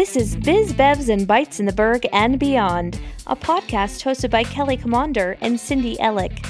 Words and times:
This 0.00 0.16
is 0.16 0.34
Biz 0.34 0.72
Bevs 0.72 1.10
and 1.10 1.26
Bites 1.26 1.60
in 1.60 1.66
the 1.66 1.74
Burgh 1.74 2.06
and 2.10 2.38
Beyond, 2.38 2.98
a 3.26 3.36
podcast 3.36 4.02
hosted 4.02 4.30
by 4.30 4.44
Kelly 4.44 4.78
Commander 4.78 5.36
and 5.42 5.60
Cindy 5.60 5.98
Ellick. 5.98 6.42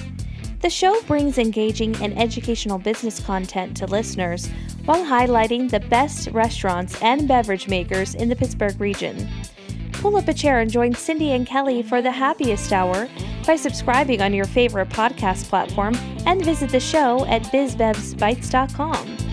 The 0.60 0.70
show 0.70 1.02
brings 1.08 1.36
engaging 1.36 1.96
and 1.96 2.16
educational 2.16 2.78
business 2.78 3.18
content 3.18 3.76
to 3.78 3.86
listeners 3.86 4.48
while 4.84 5.04
highlighting 5.04 5.68
the 5.68 5.80
best 5.80 6.28
restaurants 6.28 7.02
and 7.02 7.26
beverage 7.26 7.66
makers 7.66 8.14
in 8.14 8.28
the 8.28 8.36
Pittsburgh 8.36 8.80
region. 8.80 9.28
Pull 9.94 10.16
up 10.16 10.28
a 10.28 10.32
chair 10.32 10.60
and 10.60 10.70
join 10.70 10.94
Cindy 10.94 11.32
and 11.32 11.44
Kelly 11.44 11.82
for 11.82 12.00
the 12.00 12.12
happiest 12.12 12.72
hour 12.72 13.08
by 13.48 13.56
subscribing 13.56 14.22
on 14.22 14.32
your 14.32 14.44
favorite 14.44 14.90
podcast 14.90 15.48
platform 15.48 15.96
and 16.24 16.44
visit 16.44 16.70
the 16.70 16.78
show 16.78 17.26
at 17.26 17.42
bizbevsbites.com. 17.46 19.29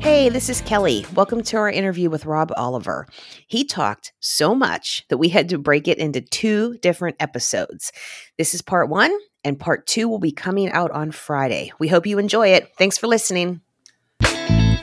Hey, 0.00 0.30
this 0.30 0.48
is 0.48 0.62
Kelly. 0.62 1.04
Welcome 1.14 1.42
to 1.42 1.58
our 1.58 1.70
interview 1.70 2.08
with 2.08 2.24
Rob 2.24 2.50
Oliver. 2.56 3.06
He 3.46 3.64
talked 3.64 4.14
so 4.18 4.54
much 4.54 5.04
that 5.08 5.18
we 5.18 5.28
had 5.28 5.50
to 5.50 5.58
break 5.58 5.86
it 5.88 5.98
into 5.98 6.22
two 6.22 6.78
different 6.78 7.16
episodes. 7.20 7.92
This 8.38 8.54
is 8.54 8.62
part 8.62 8.88
one, 8.88 9.14
and 9.44 9.60
part 9.60 9.86
two 9.86 10.08
will 10.08 10.18
be 10.18 10.32
coming 10.32 10.70
out 10.70 10.90
on 10.92 11.10
Friday. 11.10 11.70
We 11.78 11.88
hope 11.88 12.06
you 12.06 12.18
enjoy 12.18 12.48
it. 12.48 12.72
Thanks 12.78 12.96
for 12.96 13.08
listening. 13.08 13.60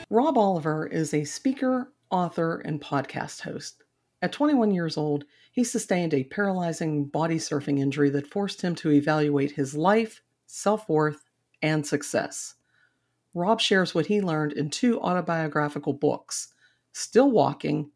Rob 0.08 0.38
Oliver 0.38 0.86
is 0.86 1.12
a 1.12 1.24
speaker, 1.24 1.92
author, 2.10 2.60
and 2.60 2.80
podcast 2.80 3.40
host. 3.40 3.82
At 4.22 4.30
21 4.30 4.70
years 4.70 4.96
old, 4.96 5.24
he 5.50 5.64
sustained 5.64 6.14
a 6.14 6.22
paralyzing 6.22 7.06
body 7.06 7.38
surfing 7.38 7.80
injury 7.80 8.10
that 8.10 8.30
forced 8.30 8.62
him 8.62 8.76
to 8.76 8.92
evaluate 8.92 9.50
his 9.50 9.74
life, 9.74 10.22
self 10.46 10.88
worth, 10.88 11.24
and 11.60 11.84
success. 11.84 12.54
Rob 13.38 13.60
shares 13.60 13.94
what 13.94 14.06
he 14.06 14.20
learned 14.20 14.52
in 14.52 14.68
two 14.68 15.00
autobiographical 15.00 15.92
books 15.92 16.48
Still 16.92 17.30
Walking 17.30 17.90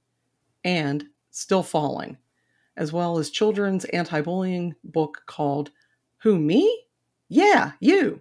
and 0.62 1.06
Still 1.30 1.62
Falling, 1.62 2.18
as 2.76 2.92
well 2.92 3.18
as 3.18 3.30
children's 3.30 3.84
anti 3.86 4.20
bullying 4.20 4.76
book 4.84 5.22
called 5.26 5.70
Who, 6.18 6.38
Me? 6.38 6.84
Yeah, 7.28 7.72
you. 7.80 8.20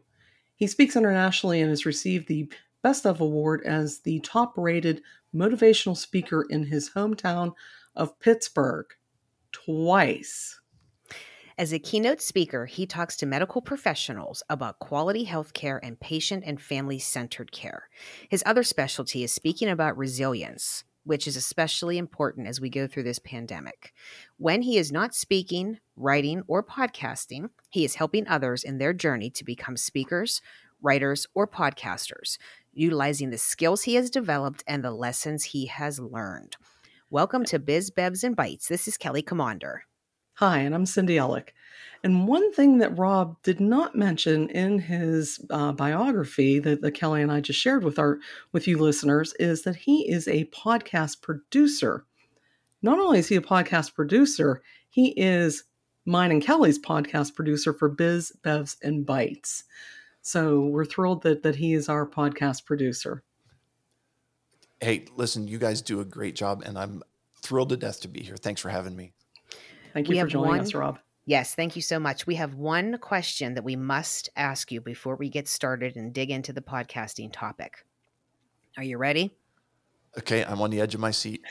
He 0.56 0.66
speaks 0.66 0.96
internationally 0.96 1.62
and 1.62 1.70
has 1.70 1.86
received 1.86 2.28
the 2.28 2.52
Best 2.82 3.06
of 3.06 3.22
Award 3.22 3.62
as 3.66 4.00
the 4.00 4.20
top 4.22 4.58
rated 4.58 5.04
motivational 5.36 5.96
speaker 5.96 6.46
in 6.50 6.64
his 6.64 6.92
hometown 6.92 7.54
of 7.96 8.20
Pittsburgh 8.20 8.88
twice. 9.52 10.61
As 11.62 11.72
a 11.72 11.78
keynote 11.78 12.22
speaker, 12.22 12.66
he 12.66 12.88
talks 12.88 13.16
to 13.18 13.28
medical 13.28 13.62
professionals 13.62 14.42
about 14.50 14.80
quality 14.80 15.26
health 15.26 15.54
care 15.54 15.80
and 15.84 16.00
patient 16.00 16.44
and 16.44 16.60
family 16.60 16.98
centered 16.98 17.52
care. 17.52 17.88
His 18.30 18.42
other 18.48 18.64
specialty 18.64 19.24
is 19.24 19.32
speaking 19.32 19.70
about 19.70 19.96
resilience, 19.96 20.84
which 21.04 21.28
is 21.28 21.36
especially 21.36 22.00
important 22.00 22.48
as 22.48 22.60
we 22.60 22.72
go 22.72 22.88
through 22.88 23.04
this 23.04 23.20
pandemic. 23.20 23.94
When 24.38 24.64
he 24.64 24.80
is 24.80 24.92
not 24.92 25.14
speaking, 25.14 25.78
writing, 25.96 26.42
or 26.48 26.64
podcasting, 26.64 27.52
he 27.70 27.86
is 27.86 27.94
helping 27.94 28.28
others 28.28 28.64
in 28.64 28.80
their 28.80 28.92
journey 28.92 29.30
to 29.30 29.46
become 29.46 29.78
speakers, 29.78 30.42
writers, 30.82 31.28
or 31.36 31.46
podcasters, 31.48 32.40
utilizing 32.74 33.30
the 33.30 33.38
skills 33.38 33.84
he 33.84 33.94
has 33.94 34.10
developed 34.10 34.64
and 34.66 34.84
the 34.84 34.90
lessons 34.90 35.44
he 35.44 35.68
has 35.68 36.00
learned. 36.00 36.58
Welcome 37.12 37.46
to 37.46 37.60
Biz 37.60 37.92
Bevs 37.92 38.24
and 38.24 38.36
Bites. 38.36 38.68
This 38.68 38.88
is 38.88 38.98
Kelly 38.98 39.22
Commander. 39.22 39.84
Hi, 40.42 40.58
and 40.58 40.74
I'm 40.74 40.88
Cindy 40.88 41.18
Ellick. 41.18 41.50
And 42.04 42.28
one 42.28 42.52
thing 42.52 42.80
that 42.80 42.98
Rob 42.98 43.40
did 43.44 43.60
not 43.60 43.96
mention 43.96 44.50
in 44.50 44.80
his 44.80 45.40
uh, 45.52 45.72
biography 45.72 46.58
that, 46.58 46.82
that 46.82 46.94
Kelly 46.94 47.22
and 47.22 47.32
I 47.32 47.42
just 47.42 47.60
shared 47.60 47.84
with 47.84 48.00
our 48.00 48.18
with 48.52 48.68
you 48.68 48.80
listeners 48.80 49.36
is 49.38 49.62
that 49.62 49.76
he 49.76 50.10
is 50.10 50.28
a 50.28 50.46
podcast 50.46 51.22
producer. 51.22 52.06
Not 52.82 52.98
only 52.98 53.20
is 53.20 53.28
he 53.28 53.36
a 53.36 53.42
podcast 53.42 53.94
producer, 53.94 54.64
he 54.90 55.10
is 55.10 55.66
mine 56.08 56.32
and 56.32 56.42
Kelly's 56.42 56.80
podcast 56.80 57.36
producer 57.36 57.72
for 57.72 57.88
Biz, 57.88 58.34
Bevs, 58.44 58.78
and 58.82 59.06
Bites. 59.06 59.66
So 60.24 60.62
we're 60.62 60.86
thrilled 60.86 61.22
that 61.22 61.44
that 61.44 61.58
he 61.58 61.76
is 61.76 61.88
our 61.88 62.08
podcast 62.08 62.66
producer. 62.66 63.22
Hey, 64.80 65.06
listen, 65.16 65.48
you 65.48 65.60
guys 65.60 65.84
do 65.84 66.00
a 66.00 66.06
great 66.06 66.36
job, 66.36 66.64
and 66.66 66.80
I'm 66.80 67.04
thrilled 67.44 67.70
to 67.70 67.78
death 67.78 68.02
to 68.02 68.08
be 68.08 68.24
here. 68.24 68.38
Thanks 68.38 68.60
for 68.60 68.70
having 68.70 68.96
me. 68.96 69.14
Thank 69.94 70.08
you 70.08 70.12
We 70.14 70.16
for 70.18 70.20
have 70.22 70.30
joining 70.30 70.50
one- 70.50 70.60
us, 70.62 70.74
Rob. 70.74 71.00
Yes, 71.26 71.54
thank 71.54 71.76
you 71.76 71.82
so 71.84 72.00
much. 72.00 72.26
We 72.26 72.36
have 72.36 72.56
one 72.56 72.98
question 72.98 73.54
that 73.54 73.64
we 73.64 73.76
must 73.76 74.30
ask 74.36 74.72
you 74.72 74.82
before 74.82 75.16
we 75.16 75.30
get 75.30 75.48
started 75.48 75.96
and 75.96 76.12
dig 76.14 76.32
into 76.32 76.52
the 76.52 76.62
podcasting 76.62 77.32
topic. 77.32 77.86
Are 78.76 78.84
you 78.84 78.98
ready? 78.98 79.32
Okay, 80.18 80.44
I'm 80.44 80.60
on 80.62 80.72
the 80.72 80.82
edge 80.82 80.96
of 80.96 81.00
my 81.00 81.12
seat, 81.12 81.42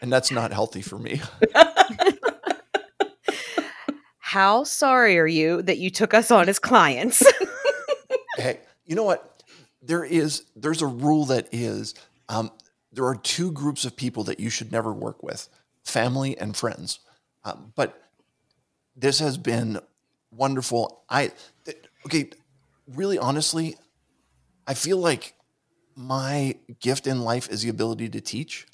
and 0.00 0.10
that's 0.10 0.30
not 0.30 0.52
healthy 0.52 0.80
for 0.82 0.98
me. 0.98 1.20
How 4.18 4.64
sorry 4.64 5.18
are 5.18 5.26
you 5.26 5.60
that 5.62 5.78
you 5.78 5.90
took 5.90 6.14
us 6.14 6.30
on 6.30 6.48
as 6.48 6.58
clients? 6.58 7.22
hey, 8.36 8.60
you 8.86 8.94
know 8.94 9.02
what? 9.04 9.42
There 9.82 10.04
is 10.04 10.44
there's 10.56 10.82
a 10.82 10.86
rule 10.86 11.24
that 11.26 11.48
is 11.52 11.94
um, 12.28 12.50
there 12.92 13.04
are 13.06 13.16
two 13.16 13.50
groups 13.52 13.84
of 13.84 13.96
people 13.96 14.24
that 14.24 14.38
you 14.40 14.48
should 14.50 14.70
never 14.72 14.92
work 14.92 15.22
with: 15.22 15.48
family 15.84 16.38
and 16.38 16.56
friends. 16.56 17.00
Um, 17.44 17.72
but 17.74 18.10
this 18.96 19.18
has 19.20 19.38
been 19.38 19.80
wonderful. 20.30 21.04
I 21.08 21.32
th- 21.64 21.78
okay, 22.06 22.30
really 22.86 23.18
honestly, 23.18 23.76
I 24.66 24.74
feel 24.74 24.98
like 24.98 25.34
my 25.96 26.56
gift 26.80 27.06
in 27.06 27.22
life 27.22 27.48
is 27.48 27.62
the 27.62 27.68
ability 27.68 28.08
to 28.10 28.20
teach, 28.20 28.66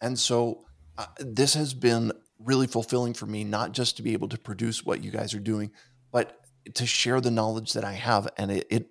and 0.00 0.18
so 0.18 0.64
uh, 0.98 1.06
this 1.18 1.54
has 1.54 1.74
been 1.74 2.12
really 2.38 2.66
fulfilling 2.66 3.14
for 3.14 3.26
me. 3.26 3.44
Not 3.44 3.72
just 3.72 3.96
to 3.96 4.02
be 4.02 4.12
able 4.12 4.28
to 4.28 4.38
produce 4.38 4.84
what 4.84 5.04
you 5.04 5.10
guys 5.10 5.34
are 5.34 5.40
doing, 5.40 5.70
but 6.10 6.40
to 6.74 6.86
share 6.86 7.20
the 7.20 7.30
knowledge 7.30 7.74
that 7.74 7.84
I 7.84 7.92
have, 7.92 8.28
and 8.36 8.50
it, 8.50 8.66
it 8.70 8.86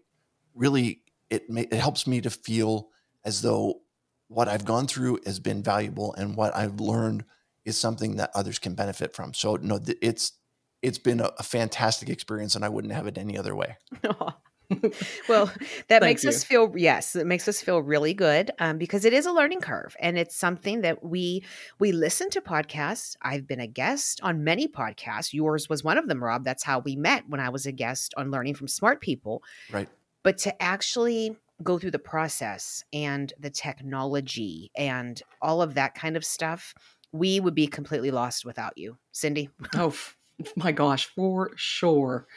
really 0.54 1.02
it 1.30 1.50
ma- 1.50 1.62
it 1.62 1.74
helps 1.74 2.08
me 2.08 2.22
to 2.22 2.30
feel 2.30 2.90
as 3.24 3.42
though 3.42 3.82
what 4.28 4.48
I've 4.48 4.66
gone 4.66 4.88
through 4.88 5.20
has 5.26 5.40
been 5.40 5.64
valuable, 5.64 6.14
and 6.14 6.36
what 6.36 6.56
I've 6.56 6.80
learned 6.80 7.26
is 7.66 7.78
something 7.78 8.18
that 8.18 8.32
others 8.34 8.60
can 8.60 8.76
benefit 8.76 9.14
from. 9.14 9.34
So 9.34 9.58
no, 9.58 9.80
th- 9.80 9.98
it's 10.02 10.34
it's 10.82 11.00
been 11.00 11.20
a, 11.20 11.32
a 11.40 11.44
fantastic 11.44 12.10
experience, 12.10 12.56
and 12.56 12.64
I 12.64 12.70
wouldn't 12.70 12.94
have 12.94 13.08
it 13.08 13.18
any 13.18 13.38
other 13.38 13.56
way. 13.56 13.78
well, 15.30 15.46
that 15.88 16.02
Thank 16.02 16.04
makes 16.04 16.26
us 16.26 16.44
feel 16.44 16.72
yes, 16.76 17.16
it 17.16 17.28
makes 17.28 17.48
us 17.48 17.62
feel 17.62 17.82
really 17.82 18.14
good 18.14 18.52
um, 18.60 18.78
because 18.78 19.06
it 19.06 19.14
is 19.14 19.26
a 19.26 19.32
learning 19.32 19.62
curve, 19.62 19.96
and 20.00 20.18
it's 20.18 20.36
something 20.36 20.82
that 20.82 21.04
we 21.04 21.44
we 21.80 21.92
listen 21.92 22.30
to 22.32 22.42
podcasts. 22.42 23.16
I've 23.22 23.48
been 23.48 23.60
a 23.60 23.68
guest 23.68 24.20
on 24.24 24.44
many 24.44 24.68
podcasts. 24.68 25.34
Yours 25.34 25.70
was 25.70 25.84
one 25.84 25.98
of 25.98 26.08
them, 26.08 26.24
Rob. 26.24 26.44
That's 26.44 26.64
how 26.64 26.80
we 26.80 26.96
met 26.96 27.24
when 27.28 27.40
I 27.40 27.50
was 27.50 27.66
a 27.66 27.72
guest 27.72 28.14
on 28.18 28.32
Learning 28.32 28.56
from 28.56 28.68
Smart 28.68 29.02
People. 29.02 29.44
Right. 29.72 29.90
But 30.24 30.38
to 30.40 30.62
actually 30.62 31.38
go 31.64 31.80
through 31.80 31.92
the 31.92 32.00
process 32.00 32.84
and 32.92 33.32
the 33.40 33.50
technology 33.50 34.72
and 34.76 35.22
all 35.42 35.62
of 35.62 35.76
that 35.76 35.96
kind 35.96 36.18
of 36.18 36.26
stuff, 36.26 36.74
we 37.18 37.40
would 37.40 37.56
be 37.56 37.68
completely 37.68 38.12
lost 38.12 38.46
without 38.46 38.78
you, 38.78 38.98
Cindy. 39.12 39.50
Oh 39.76 39.88
f- 39.88 40.16
my 40.56 40.72
gosh, 40.72 41.06
for 41.06 41.52
sure. 41.56 42.28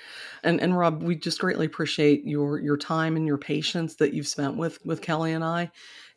And 0.45 0.61
and 0.61 0.77
Rob, 0.77 1.03
we 1.03 1.17
just 1.17 1.41
greatly 1.41 1.67
appreciate 1.67 2.25
your 2.25 2.61
your 2.61 2.77
time 2.77 3.17
and 3.17 3.27
your 3.27 3.39
patience 3.39 3.97
that 3.97 4.15
you've 4.15 4.29
spent 4.29 4.57
with 4.57 4.79
with 4.85 5.03
Kelly 5.03 5.33
and 5.33 5.45
I. 5.45 5.71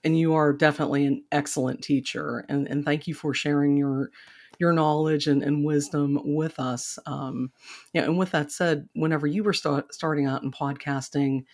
And 0.03 0.17
you 0.17 0.33
are 0.33 0.53
definitely 0.53 1.05
an 1.05 1.23
excellent 1.31 1.81
teacher. 1.83 2.45
And 2.49 2.67
and 2.67 2.85
thank 2.85 3.07
you 3.07 3.13
for 3.13 3.33
sharing 3.33 3.77
your 3.77 4.11
your 4.59 4.73
knowledge 4.73 5.27
and, 5.27 5.41
and 5.41 5.65
wisdom 5.65 6.19
with 6.23 6.59
us. 6.59 6.99
Um, 7.07 7.51
yeah, 7.93 8.03
and 8.03 8.17
with 8.17 8.31
that 8.31 8.51
said, 8.51 8.87
whenever 8.93 9.25
you 9.25 9.43
were 9.43 9.53
start, 9.53 9.93
starting 9.93 10.27
out 10.27 10.43
in 10.43 10.51
podcasting, 10.51 11.45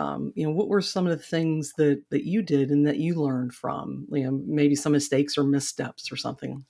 um, 0.00 0.32
you 0.34 0.46
know, 0.46 0.50
what 0.50 0.68
were 0.68 0.80
some 0.80 1.06
of 1.06 1.16
the 1.16 1.22
things 1.22 1.74
that 1.76 2.02
that 2.08 2.24
you 2.24 2.40
did 2.40 2.70
and 2.70 2.86
that 2.86 2.96
you 2.96 3.14
learned 3.14 3.52
from? 3.52 4.06
You 4.10 4.24
know, 4.24 4.42
maybe 4.46 4.74
some 4.74 4.92
mistakes 4.92 5.36
or 5.36 5.44
missteps 5.44 6.10
or 6.10 6.16
something. 6.16 6.64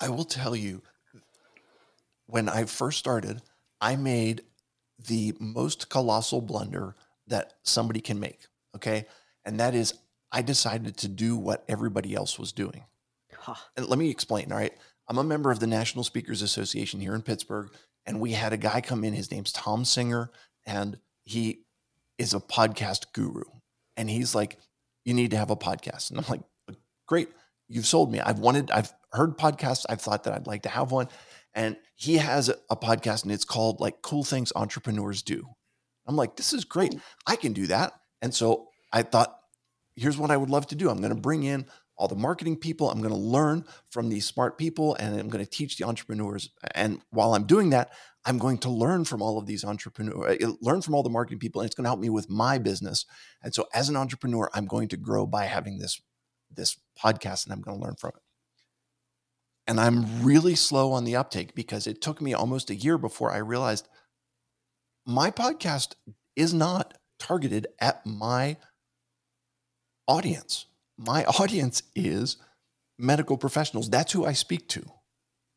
I 0.00 0.08
will 0.08 0.24
tell 0.24 0.56
you, 0.56 0.80
when 2.26 2.48
I 2.48 2.64
first 2.64 2.98
started, 2.98 3.42
I 3.78 3.96
made 3.96 4.42
the 5.06 5.34
most 5.38 5.90
colossal 5.90 6.40
blunder 6.40 6.96
that 7.26 7.54
somebody 7.62 8.00
can 8.00 8.18
make. 8.18 8.46
Okay. 8.74 9.04
And 9.44 9.60
that 9.60 9.74
is, 9.74 9.94
I 10.32 10.40
decided 10.40 10.96
to 10.98 11.08
do 11.08 11.36
what 11.36 11.64
everybody 11.68 12.14
else 12.14 12.38
was 12.38 12.52
doing. 12.52 12.84
Huh. 13.36 13.54
And 13.76 13.86
let 13.86 13.98
me 13.98 14.08
explain. 14.08 14.50
All 14.50 14.58
right. 14.58 14.72
I'm 15.08 15.18
a 15.18 15.24
member 15.24 15.50
of 15.50 15.60
the 15.60 15.66
National 15.66 16.04
Speakers 16.04 16.40
Association 16.40 17.00
here 17.00 17.14
in 17.14 17.22
Pittsburgh. 17.22 17.70
And 18.06 18.20
we 18.20 18.32
had 18.32 18.54
a 18.54 18.58
guy 18.58 18.80
come 18.80 19.04
in. 19.04 19.12
His 19.12 19.30
name's 19.30 19.52
Tom 19.52 19.84
Singer. 19.84 20.30
And 20.66 20.98
he 21.24 21.64
is 22.20 22.34
a 22.34 22.38
podcast 22.38 23.12
guru. 23.14 23.44
And 23.96 24.10
he's 24.10 24.34
like, 24.34 24.58
you 25.06 25.14
need 25.14 25.30
to 25.30 25.38
have 25.38 25.50
a 25.50 25.56
podcast. 25.56 26.10
And 26.10 26.18
I'm 26.18 26.26
like, 26.28 26.42
great. 27.06 27.30
You've 27.66 27.86
sold 27.86 28.12
me. 28.12 28.20
I've 28.20 28.38
wanted, 28.38 28.70
I've 28.70 28.92
heard 29.12 29.38
podcasts. 29.38 29.86
I've 29.88 30.02
thought 30.02 30.24
that 30.24 30.34
I'd 30.34 30.46
like 30.46 30.62
to 30.62 30.68
have 30.68 30.92
one. 30.92 31.08
And 31.54 31.78
he 31.94 32.18
has 32.18 32.50
a 32.68 32.76
podcast 32.76 33.22
and 33.22 33.32
it's 33.32 33.46
called 33.46 33.80
like 33.80 34.02
Cool 34.02 34.22
Things 34.22 34.52
Entrepreneurs 34.54 35.22
Do. 35.22 35.46
I'm 36.06 36.14
like, 36.14 36.36
this 36.36 36.52
is 36.52 36.66
great. 36.66 36.94
I 37.26 37.36
can 37.36 37.54
do 37.54 37.66
that. 37.68 37.94
And 38.20 38.34
so 38.34 38.68
I 38.92 39.02
thought, 39.02 39.34
here's 39.96 40.18
what 40.18 40.30
I 40.30 40.36
would 40.36 40.50
love 40.50 40.66
to 40.68 40.74
do. 40.74 40.90
I'm 40.90 40.98
going 40.98 41.14
to 41.14 41.20
bring 41.20 41.42
in 41.42 41.64
all 42.00 42.08
the 42.08 42.16
marketing 42.16 42.56
people. 42.56 42.90
I'm 42.90 43.02
going 43.02 43.12
to 43.12 43.20
learn 43.20 43.66
from 43.90 44.08
these 44.08 44.24
smart 44.24 44.56
people 44.56 44.94
and 44.94 45.20
I'm 45.20 45.28
going 45.28 45.44
to 45.44 45.50
teach 45.50 45.76
the 45.76 45.84
entrepreneurs. 45.84 46.48
And 46.74 47.02
while 47.10 47.34
I'm 47.34 47.44
doing 47.44 47.70
that, 47.70 47.92
I'm 48.24 48.38
going 48.38 48.56
to 48.58 48.70
learn 48.70 49.04
from 49.04 49.20
all 49.20 49.36
of 49.36 49.44
these 49.44 49.64
entrepreneurs, 49.64 50.38
uh, 50.42 50.52
learn 50.62 50.80
from 50.80 50.94
all 50.94 51.02
the 51.02 51.10
marketing 51.10 51.40
people, 51.40 51.60
and 51.60 51.66
it's 51.66 51.74
going 51.74 51.84
to 51.84 51.90
help 51.90 52.00
me 52.00 52.08
with 52.08 52.30
my 52.30 52.56
business. 52.56 53.04
And 53.42 53.54
so 53.54 53.68
as 53.74 53.90
an 53.90 53.96
entrepreneur, 53.96 54.50
I'm 54.54 54.64
going 54.64 54.88
to 54.88 54.96
grow 54.96 55.26
by 55.26 55.44
having 55.44 55.78
this, 55.78 56.00
this 56.50 56.78
podcast 56.98 57.44
and 57.44 57.52
I'm 57.52 57.60
going 57.60 57.78
to 57.78 57.84
learn 57.84 57.96
from 57.96 58.12
it. 58.16 58.22
And 59.66 59.78
I'm 59.78 60.24
really 60.24 60.54
slow 60.54 60.92
on 60.92 61.04
the 61.04 61.16
uptake 61.16 61.54
because 61.54 61.86
it 61.86 62.00
took 62.00 62.22
me 62.22 62.32
almost 62.32 62.70
a 62.70 62.74
year 62.74 62.96
before 62.96 63.30
I 63.30 63.38
realized 63.38 63.88
my 65.06 65.30
podcast 65.30 65.96
is 66.34 66.54
not 66.54 66.94
targeted 67.18 67.66
at 67.78 68.06
my 68.06 68.56
audience. 70.08 70.64
My 71.00 71.24
audience 71.40 71.82
is 71.96 72.36
medical 72.98 73.38
professionals. 73.38 73.88
That's 73.88 74.12
who 74.12 74.26
I 74.26 74.34
speak 74.34 74.68
to. 74.68 74.84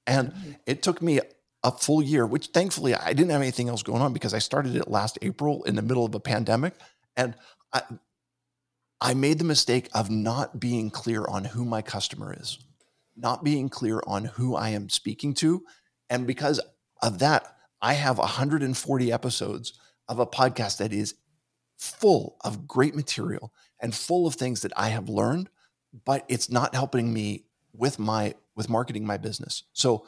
And 0.08 0.32
mm-hmm. 0.32 0.52
it 0.66 0.82
took 0.82 1.02
me 1.02 1.20
a 1.64 1.72
full 1.72 2.02
year, 2.02 2.26
which 2.26 2.48
thankfully 2.48 2.96
I 2.96 3.14
didn't 3.14 3.32
have 3.32 3.42
anything 3.42 3.70
else 3.70 3.84
going 3.84 4.02
on 4.02 4.14
because 4.14 4.34
I 4.34 4.40
started 4.40 4.76
it 4.76 4.88
last 4.88 5.18
April 5.22 5.64
in 5.64 5.76
the 5.76 5.82
middle 5.82 6.06
of 6.06 6.16
a 6.16 6.20
pandemic. 6.20 6.74
And 7.16 7.36
I, 7.72 7.82
I 9.00 9.14
made 9.14 9.40
the 9.40 9.46
mistake 9.46 9.90
of 9.94 10.10
not 10.10 10.60
being 10.60 10.90
clear 10.90 11.26
on 11.26 11.46
who 11.46 11.64
my 11.66 11.82
customer 11.82 12.36
is, 12.38 12.60
not 13.16 13.44
being 13.44 13.70
clear 13.70 14.02
on 14.08 14.26
who 14.26 14.56
I 14.56 14.70
am 14.70 14.90
speaking 14.90 15.34
to. 15.36 15.64
And 16.10 16.28
because 16.28 16.60
of 17.02 17.20
that, 17.20 17.58
I 17.82 17.94
have 17.94 18.18
140 18.18 19.12
episodes 19.12 19.74
of 20.08 20.20
a 20.20 20.26
podcast 20.26 20.78
that 20.78 20.94
is 20.94 21.16
full 21.78 22.38
of 22.42 22.68
great 22.68 22.96
material 22.96 23.52
and 23.84 23.94
full 23.94 24.26
of 24.26 24.36
things 24.36 24.62
that 24.62 24.72
I 24.76 24.90
have 24.90 25.10
learned, 25.10 25.50
but 26.06 26.26
it's 26.30 26.50
not 26.50 26.74
helping 26.74 27.14
me 27.14 27.44
with 27.74 28.00
my 28.00 28.34
with 28.56 28.70
marketing 28.70 29.06
my 29.06 29.18
business. 29.18 29.64
So 29.74 30.08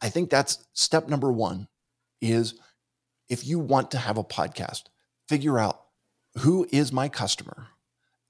I 0.00 0.10
think 0.10 0.30
that's 0.30 0.66
step 0.72 1.08
number 1.08 1.32
1 1.32 1.68
is 2.20 2.54
if 3.28 3.46
you 3.46 3.58
want 3.58 3.90
to 3.92 3.98
have 3.98 4.18
a 4.18 4.24
podcast, 4.24 4.84
figure 5.28 5.58
out 5.58 5.80
who 6.38 6.66
is 6.70 6.92
my 6.92 7.08
customer? 7.08 7.68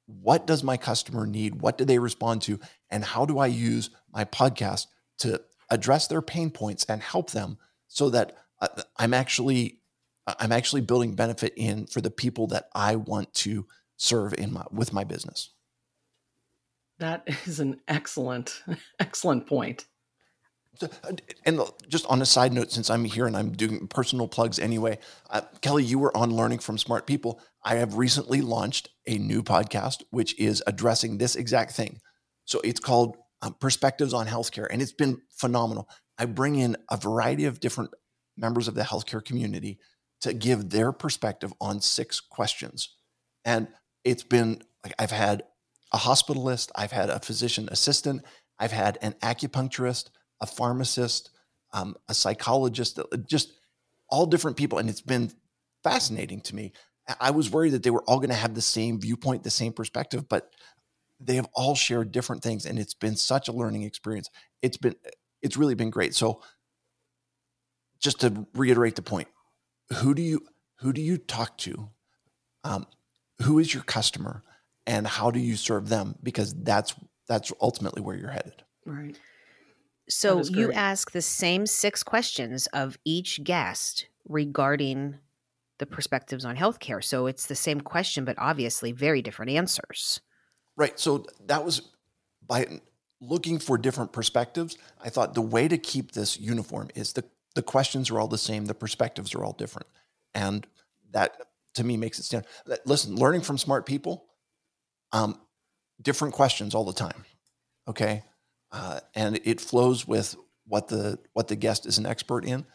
What 0.07 0.47
does 0.47 0.63
my 0.63 0.77
customer 0.77 1.27
need? 1.27 1.61
What 1.61 1.77
do 1.77 1.85
they 1.85 1.99
respond 1.99 2.43
to? 2.43 2.61
And 2.91 3.05
how 3.05 3.27
do 3.27 3.39
I 3.39 3.47
use 3.47 3.91
my 4.13 4.25
podcast 4.25 4.87
to 5.19 5.43
address 5.71 6.07
their 6.07 6.23
pain 6.23 6.51
points 6.51 6.85
and 6.89 7.03
help 7.03 7.31
them 7.31 7.59
so 7.89 8.11
that 8.11 8.37
uh, 8.61 8.69
I'm 8.97 9.13
actually 9.15 9.81
I'm 10.39 10.53
actually 10.53 10.83
building 10.83 11.15
benefit 11.15 11.55
in 11.57 11.87
for 11.87 12.01
the 12.03 12.11
people 12.11 12.49
that 12.49 12.69
I 12.75 12.97
want 12.97 13.33
to 13.35 13.67
serve 13.99 14.33
in 14.39 14.53
my 14.55 14.65
with 14.73 14.93
my 14.95 15.05
business. 15.05 15.51
That 16.99 17.29
is 17.47 17.61
an 17.61 17.81
excellent 17.87 18.63
excellent 18.99 19.47
point. 19.47 19.85
And 21.45 21.61
just 21.89 22.07
on 22.07 22.23
a 22.23 22.27
side 22.27 22.53
note, 22.53 22.71
since 22.71 22.89
I'm 22.89 23.05
here 23.05 23.27
and 23.27 23.37
I'm 23.37 23.51
doing 23.51 23.89
personal 23.89 24.29
plugs 24.29 24.61
anyway, 24.61 24.99
uh, 25.29 25.41
Kelly, 25.61 25.83
you 25.83 25.99
were 25.99 26.17
on 26.17 26.31
Learning 26.31 26.61
from 26.61 26.79
Smart 26.79 27.05
People. 27.05 27.41
I 27.65 27.77
have 27.77 27.97
recently 27.97 28.43
launched 28.43 28.89
a 29.05 29.19
new 29.19 29.43
podcast, 29.43 30.05
which 30.11 30.39
is 30.39 30.63
addressing 30.69 31.19
this 31.19 31.35
exact 31.35 31.73
thing. 31.73 32.01
So 32.45 32.61
it's 32.63 32.79
called 32.79 33.17
um, 33.43 33.57
Perspectives 33.61 34.15
on 34.15 34.29
Healthcare, 34.29 34.69
and 34.71 34.81
it's 34.81 34.93
been 34.93 35.21
phenomenal. 35.31 35.89
I 36.17 36.27
bring 36.27 36.55
in 36.55 36.77
a 36.91 36.97
variety 36.97 37.45
of 37.45 37.59
different 37.59 37.91
members 38.37 38.69
of 38.69 38.75
the 38.75 38.83
healthcare 38.83 39.25
community 39.25 39.79
to 40.21 40.33
give 40.33 40.71
their 40.71 40.93
perspective 40.93 41.53
on 41.61 41.81
six 41.81 42.21
questions. 42.21 42.95
And 43.45 43.69
it's 44.09 44.23
been 44.23 44.63
like 44.83 44.95
I've 44.99 45.11
had 45.11 45.43
a 45.93 45.99
hospitalist, 45.99 46.71
I've 46.75 46.93
had 46.93 47.11
a 47.11 47.21
physician 47.21 47.69
assistant, 47.71 48.25
I've 48.59 48.73
had 48.73 48.99
an 49.03 49.15
acupuncturist, 49.23 50.11
a 50.41 50.47
pharmacist, 50.47 51.31
um, 51.73 51.95
a 52.09 52.15
psychologist, 52.15 52.99
uh, 52.99 53.05
just 53.27 53.53
all 54.09 54.27
different 54.27 54.57
people. 54.57 54.79
And 54.79 54.89
it's 54.89 55.03
been 55.03 55.31
fascinating 55.83 56.41
to 56.43 56.55
me. 56.55 56.73
I 57.21 57.31
was 57.31 57.51
worried 57.51 57.71
that 57.71 57.83
they 57.83 57.91
were 57.91 58.03
all 58.03 58.19
going 58.19 58.31
to 58.31 58.37
have 58.37 58.55
the 58.55 58.61
same 58.61 59.01
viewpoint, 59.01 59.43
the 59.43 59.51
same 59.51 59.73
perspective, 59.73 60.29
but 60.29 60.53
they 61.21 61.37
have 61.37 61.49
all 61.55 61.75
shared 61.75 62.13
different 62.13 62.43
things. 62.43 62.67
And 62.67 62.79
it's 62.79 62.95
been 62.95 63.17
such 63.17 63.49
a 63.49 63.53
learning 63.53 63.83
experience. 63.83 64.29
It's 64.61 64.77
been, 64.77 64.95
it's 65.43 65.57
really 65.57 65.75
been 65.75 65.91
great. 65.91 66.15
So 66.15 66.43
just 67.99 68.21
to 68.21 68.47
reiterate 68.55 68.97
the 68.97 69.03
point, 69.03 69.29
who 69.97 70.15
do 70.15 70.23
you 70.23 70.47
who 70.81 70.93
do 70.93 71.01
you 71.01 71.19
talk 71.19 71.57
to? 71.59 71.91
Um, 72.63 72.87
who 73.43 73.59
is 73.59 73.73
your 73.73 73.83
customer, 73.83 74.43
and 74.87 75.07
how 75.07 75.31
do 75.31 75.39
you 75.39 75.57
serve 75.57 75.89
them? 75.89 76.17
Because 76.23 76.55
that's 76.55 76.95
that's 77.29 77.53
ultimately 77.61 78.03
where 78.03 78.17
you're 78.17 78.31
headed. 78.31 78.65
Right. 78.87 79.19
So 80.09 80.43
you 80.43 80.73
ask 80.73 81.11
the 81.11 81.23
same 81.23 81.67
six 81.67 82.03
questions 82.03 82.67
of 82.69 82.97
each 83.05 83.45
guest 83.45 84.07
regarding 84.27 85.17
the 85.79 85.87
perspectives 85.87 86.45
on 86.45 86.57
healthcare. 86.57 87.05
So 87.05 87.27
it's 87.27 87.47
the 87.47 87.55
same 87.55 87.83
question, 87.83 88.25
but 88.25 88.37
obviously 88.39 88.93
very 88.93 89.21
different 89.21 89.53
answers. 89.53 90.21
Right. 90.77 90.99
So 90.99 91.27
that 91.47 91.65
was 91.65 91.83
by 92.47 92.81
looking 93.21 93.59
for 93.59 93.77
different 93.77 94.13
perspectives. 94.13 94.79
I 95.05 95.11
thought 95.11 95.35
the 95.35 95.43
way 95.43 95.69
to 95.69 95.77
keep 95.77 96.13
this 96.13 96.41
uniform 96.41 96.89
is 96.95 97.13
the 97.13 97.25
the 97.55 97.63
questions 97.63 98.09
are 98.11 98.21
all 98.21 98.29
the 98.29 98.39
same, 98.39 98.67
the 98.67 98.75
perspectives 98.75 99.35
are 99.35 99.45
all 99.45 99.53
different. 99.53 99.89
And 100.33 100.67
that 101.11 101.48
to 101.79 101.85
me 101.85 101.97
makes 101.97 102.19
it 102.19 102.25
stand. 102.25 102.45
Listen, 102.85 103.17
learning 103.17 103.41
from 103.41 103.59
smart 103.59 103.87
people, 103.87 104.27
um, 105.13 105.41
different 106.01 106.35
questions 106.35 106.75
all 106.75 106.85
the 106.85 106.93
time. 106.93 107.25
Okay. 107.89 108.23
Uh, 108.71 109.01
and 109.15 109.41
it 109.45 109.61
flows 109.61 110.07
with 110.07 110.37
what 110.67 110.89
the 110.89 111.19
what 111.33 111.49
the 111.49 111.57
guest 111.57 111.87
is 111.87 111.97
an 111.99 112.07
expert 112.07 112.45
in, 112.45 112.67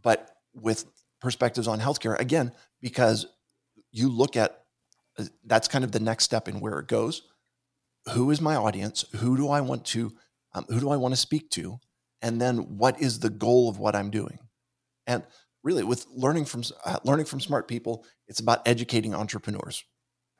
but 0.00 0.30
with 0.54 0.84
perspectives 1.20 1.66
on 1.66 1.80
healthcare 1.80 2.18
again, 2.20 2.52
because 2.80 3.26
you 3.90 4.10
look 4.10 4.36
at 4.36 4.64
uh, 5.18 5.24
that's 5.46 5.66
kind 5.66 5.84
of 5.84 5.92
the 5.92 6.00
next 6.00 6.24
step 6.24 6.48
in 6.48 6.60
where 6.60 6.78
it 6.78 6.86
goes. 6.86 7.22
Who 8.12 8.30
is 8.30 8.40
my 8.40 8.56
audience? 8.56 9.06
Who 9.16 9.36
do 9.36 9.48
I 9.48 9.62
want 9.62 9.86
to 9.86 10.12
um, 10.54 10.66
who 10.68 10.80
do 10.80 10.90
I 10.90 10.96
want 10.96 11.12
to 11.12 11.20
speak 11.20 11.50
to? 11.50 11.80
and 12.22 12.40
then 12.40 12.78
what 12.78 13.00
is 13.00 13.20
the 13.20 13.30
goal 13.30 13.68
of 13.68 13.78
what 13.78 13.94
I'm 13.94 14.10
doing? 14.10 14.38
And 15.06 15.22
really, 15.68 15.84
with 15.84 16.06
learning 16.14 16.46
from 16.46 16.62
uh, 16.86 16.98
learning 17.04 17.26
from 17.26 17.40
smart 17.40 17.68
people, 17.68 18.06
it's 18.26 18.40
about 18.40 18.66
educating 18.66 19.14
entrepreneurs, 19.14 19.84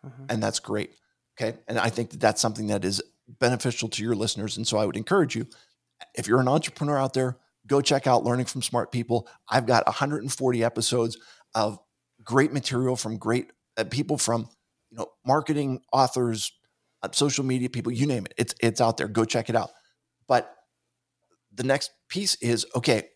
mm-hmm. 0.04 0.24
and 0.30 0.42
that's 0.42 0.58
great. 0.58 0.94
Okay, 1.38 1.58
and 1.68 1.78
I 1.78 1.90
think 1.90 2.10
that 2.10 2.20
that's 2.20 2.40
something 2.40 2.68
that 2.68 2.82
is 2.82 3.02
beneficial 3.28 3.90
to 3.90 4.02
your 4.02 4.14
listeners. 4.14 4.56
And 4.56 4.66
so 4.66 4.78
I 4.78 4.86
would 4.86 4.96
encourage 4.96 5.36
you, 5.36 5.46
if 6.14 6.26
you're 6.26 6.40
an 6.40 6.48
entrepreneur 6.48 6.96
out 6.96 7.12
there, 7.12 7.36
go 7.66 7.82
check 7.82 8.06
out 8.06 8.24
Learning 8.24 8.46
from 8.46 8.62
Smart 8.62 8.90
People. 8.90 9.28
I've 9.50 9.66
got 9.66 9.86
140 9.86 10.64
episodes 10.64 11.18
of 11.54 11.78
great 12.24 12.54
material 12.54 12.96
from 12.96 13.18
great 13.18 13.52
uh, 13.76 13.84
people 13.84 14.16
from 14.16 14.48
you 14.90 14.96
know 14.96 15.08
marketing 15.26 15.82
authors, 15.92 16.52
uh, 17.02 17.10
social 17.12 17.44
media 17.44 17.68
people, 17.68 17.92
you 17.92 18.06
name 18.06 18.24
it. 18.24 18.32
It's 18.38 18.54
it's 18.60 18.80
out 18.80 18.96
there. 18.96 19.08
Go 19.08 19.26
check 19.26 19.50
it 19.50 19.56
out. 19.56 19.72
But 20.26 20.54
the 21.52 21.64
next 21.64 21.90
piece 22.08 22.34
is 22.36 22.64
okay, 22.74 23.10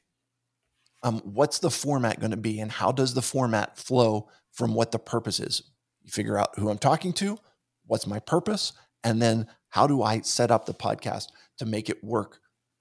um, 1.03 1.21
what's 1.25 1.59
the 1.59 1.71
format 1.71 2.21
going 2.21 2.31
to 2.31 2.37
be 2.37 2.61
and 2.61 2.71
how 2.71 2.93
does 2.93 3.15
the 3.15 3.23
format 3.23 3.77
flow 3.77 4.29
from 4.53 4.75
what 4.75 4.93
the 4.93 4.99
purpose 4.99 5.41
is? 5.41 5.63
You 6.03 6.11
figure 6.11 6.39
out 6.39 6.59
who 6.59 6.71
I'm 6.71 6.79
talking 6.79 7.13
to, 7.15 7.39
what's 7.87 8.07
my 8.07 8.19
purpose, 8.19 8.73
and 9.05 9.21
then 9.21 9.47
how 9.69 9.87
do 9.87 10.03
I 10.03 10.21
set 10.21 10.51
up 10.51 10.67
the 10.67 10.75
podcast 10.75 11.27
to 11.59 11.67
make 11.67 11.89
it 11.89 12.03
work 12.05 12.39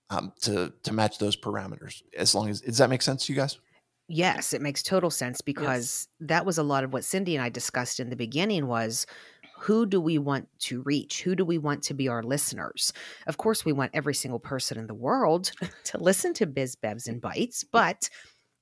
um, 0.09 0.33
to 0.41 0.73
to 0.83 0.93
match 0.93 1.17
those 1.17 1.35
parameters? 1.35 2.01
As 2.17 2.35
long 2.35 2.49
as 2.49 2.61
does 2.61 2.77
that 2.77 2.89
make 2.89 3.01
sense 3.01 3.25
to 3.25 3.33
you 3.33 3.39
guys? 3.39 3.57
Yes, 4.07 4.53
it 4.53 4.61
makes 4.61 4.83
total 4.83 5.09
sense 5.09 5.39
because 5.39 6.07
yes. 6.19 6.27
that 6.27 6.45
was 6.45 6.57
a 6.57 6.63
lot 6.63 6.83
of 6.83 6.91
what 6.91 7.05
Cindy 7.05 7.35
and 7.35 7.43
I 7.43 7.49
discussed 7.49 7.99
in 7.99 8.09
the 8.09 8.15
beginning 8.15 8.67
was 8.67 9.05
who 9.61 9.85
do 9.85 10.01
we 10.01 10.17
want 10.17 10.47
to 10.57 10.81
reach? 10.81 11.21
Who 11.21 11.35
do 11.35 11.45
we 11.45 11.59
want 11.59 11.83
to 11.83 11.93
be 11.93 12.07
our 12.07 12.23
listeners? 12.23 12.91
Of 13.27 13.37
course, 13.37 13.63
we 13.63 13.73
want 13.73 13.91
every 13.93 14.15
single 14.15 14.39
person 14.39 14.79
in 14.79 14.87
the 14.87 14.95
world 14.95 15.51
to 15.85 15.99
listen 15.99 16.33
to 16.35 16.47
Biz 16.47 16.77
Bevs 16.77 17.07
and 17.07 17.21
Bites, 17.21 17.63
but 17.63 18.09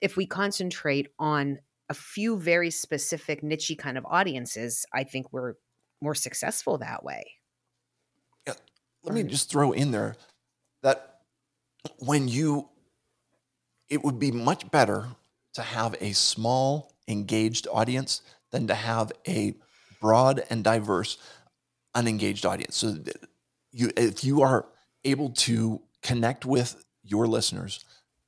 if 0.02 0.18
we 0.18 0.26
concentrate 0.26 1.08
on 1.18 1.60
a 1.88 1.94
few 1.94 2.38
very 2.38 2.70
specific 2.70 3.42
niche 3.42 3.72
kind 3.78 3.98
of 3.98 4.06
audiences, 4.06 4.86
I 4.94 5.06
think 5.06 5.32
we're 5.32 5.54
more 6.02 6.16
successful 6.16 6.78
that 6.80 7.02
way. 7.02 7.24
Yeah. 8.46 8.56
Let 9.04 9.16
me 9.16 9.24
mm. 9.24 9.30
just 9.30 9.50
throw 9.50 9.72
in 9.72 9.92
there 9.92 10.18
that 10.84 11.22
when 12.00 12.28
you, 12.28 12.68
it 13.88 14.04
would 14.04 14.20
be 14.20 14.32
much 14.32 14.70
better 14.70 15.08
to 15.54 15.62
have 15.62 15.96
a 16.02 16.12
small, 16.12 16.92
engaged 17.08 17.70
audience 17.72 18.22
than 18.52 18.68
to 18.68 18.76
have 18.76 19.14
a 19.26 19.56
broad 20.00 20.44
and 20.50 20.64
diverse 20.64 21.18
unengaged 21.96 22.46
audience. 22.46 22.78
So 22.78 22.98
you 23.72 23.92
if 23.98 24.24
you 24.24 24.42
are 24.42 24.68
able 25.04 25.30
to 25.32 25.82
connect 26.02 26.46
with 26.46 26.84
your 27.04 27.28
listeners 27.28 27.86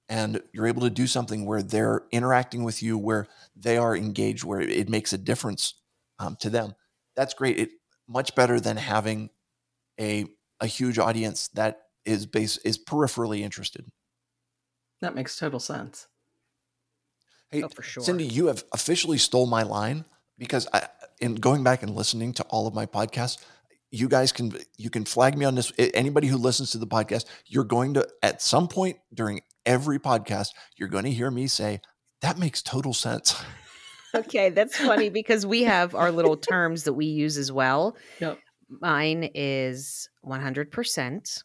and 0.10 0.42
you're 0.52 0.68
able 0.68 0.82
to 0.82 0.90
do 0.90 1.08
something 1.08 1.46
where 1.46 1.64
they're 1.64 2.04
interacting 2.12 2.64
with 2.64 2.84
you, 2.84 2.98
where 2.98 3.28
they 3.56 3.78
are 3.78 3.96
engaged, 3.96 4.44
where 4.44 4.60
it 4.60 4.90
makes 4.90 5.14
a 5.14 5.18
difference 5.18 5.76
um, 6.20 6.36
to 6.42 6.50
them, 6.50 6.76
that's 7.16 7.34
great. 7.34 7.58
It 7.58 7.70
much 8.08 8.36
better 8.36 8.60
than 8.60 8.78
having 8.78 9.30
a 10.00 10.26
a 10.60 10.68
huge 10.68 11.00
audience 11.00 11.48
that 11.50 11.84
is 12.06 12.26
base 12.26 12.58
is 12.58 12.78
peripherally 12.78 13.42
interested. 13.42 13.86
That 15.02 15.16
makes 15.16 15.38
total 15.38 15.60
sense. 15.60 16.08
Hey, 17.50 17.64
Oh, 17.64 17.70
for 17.70 17.82
sure. 17.84 18.04
Cindy, 18.04 18.26
you 18.26 18.48
have 18.48 18.64
officially 18.72 19.18
stole 19.18 19.46
my 19.46 19.64
line 19.64 20.06
because 20.42 20.68
I, 20.74 20.88
in 21.20 21.36
going 21.36 21.64
back 21.64 21.84
and 21.84 21.96
listening 21.96 22.34
to 22.34 22.44
all 22.46 22.66
of 22.66 22.74
my 22.74 22.88
podcasts, 22.88 23.38
you 23.92 24.10
guys 24.10 24.32
can 24.32 24.58
you 24.76 24.90
can 24.90 25.06
flag 25.06 25.38
me 25.38 25.46
on 25.46 25.54
this. 25.54 25.72
Anybody 25.78 26.28
who 26.28 26.38
listens 26.38 26.72
to 26.72 26.80
the 26.80 26.88
podcast, 26.88 27.26
you're 27.46 27.64
going 27.64 27.94
to 27.94 28.08
at 28.24 28.42
some 28.42 28.68
point 28.68 28.98
during 29.14 29.42
every 29.68 30.00
podcast, 30.00 30.50
you're 30.78 30.90
going 30.90 31.04
to 31.04 31.12
hear 31.12 31.30
me 31.30 31.46
say 31.46 31.80
that 32.22 32.40
makes 32.40 32.62
total 32.62 32.94
sense. 32.94 33.42
Okay, 34.14 34.50
that's 34.50 34.76
funny 34.76 35.10
because 35.10 35.46
we 35.46 35.64
have 35.64 35.96
our 35.96 36.12
little 36.12 36.36
terms 36.36 36.84
that 36.84 36.92
we 36.92 37.06
use 37.06 37.38
as 37.38 37.50
well. 37.50 37.96
Yep. 38.20 38.40
Mine 38.68 39.30
is 39.34 40.10
100%. 40.26 41.44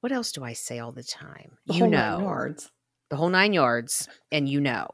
What 0.00 0.12
else 0.12 0.32
do 0.32 0.44
I 0.44 0.52
say 0.52 0.80
all 0.80 0.92
the 0.92 1.02
time? 1.02 1.52
The 1.64 1.72
you 1.72 1.80
whole 1.80 1.90
know, 1.90 2.16
nine 2.16 2.20
yards. 2.20 2.70
the 3.08 3.16
whole 3.16 3.30
nine 3.30 3.54
yards, 3.54 4.06
and 4.30 4.46
you 4.46 4.60
know. 4.60 4.88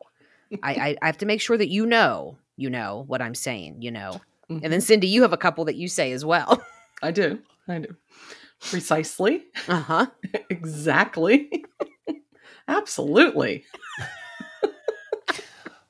I, 0.62 0.74
I, 0.74 0.96
I 1.02 1.06
have 1.06 1.18
to 1.18 1.26
make 1.26 1.40
sure 1.40 1.56
that 1.56 1.68
you 1.68 1.86
know, 1.86 2.38
you 2.56 2.70
know 2.70 3.04
what 3.06 3.20
I'm 3.22 3.34
saying, 3.34 3.82
you 3.82 3.90
know. 3.90 4.20
And 4.48 4.62
then 4.62 4.72
Mhm. 4.80 4.82
Cindy, 4.82 5.06
you 5.08 5.22
have 5.22 5.32
a 5.32 5.38
couple 5.38 5.64
that 5.66 5.76
you 5.76 5.88
say 5.88 6.12
as 6.12 6.24
well. 6.24 6.62
I 7.02 7.10
do. 7.10 7.38
I 7.66 7.78
do. 7.78 7.96
Precisely. 8.60 9.44
Uh 9.68 9.80
huh. 9.80 10.06
exactly. 10.50 11.64
Absolutely. 12.68 13.64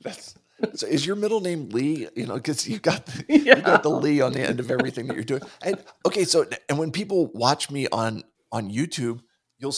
That's 0.02 0.34
so. 0.74 0.86
Is 0.86 1.06
your 1.06 1.16
middle 1.16 1.40
name 1.40 1.68
Lee? 1.70 2.08
You 2.14 2.26
know, 2.26 2.34
because 2.34 2.68
you 2.68 2.78
got 2.78 3.06
the, 3.06 3.24
you 3.28 3.54
got 3.56 3.82
the 3.82 3.90
Lee 3.90 4.20
on 4.20 4.32
the 4.32 4.40
end 4.40 4.60
of 4.60 4.70
everything 4.70 5.06
that 5.06 5.14
you're 5.14 5.24
doing. 5.24 5.42
And 5.62 5.82
okay, 6.06 6.24
so 6.24 6.44
and 6.68 6.78
when 6.78 6.90
people 6.90 7.30
watch 7.32 7.70
me 7.70 7.86
on 7.90 8.22
on 8.52 8.70
YouTube, 8.70 9.20
you'll 9.58 9.74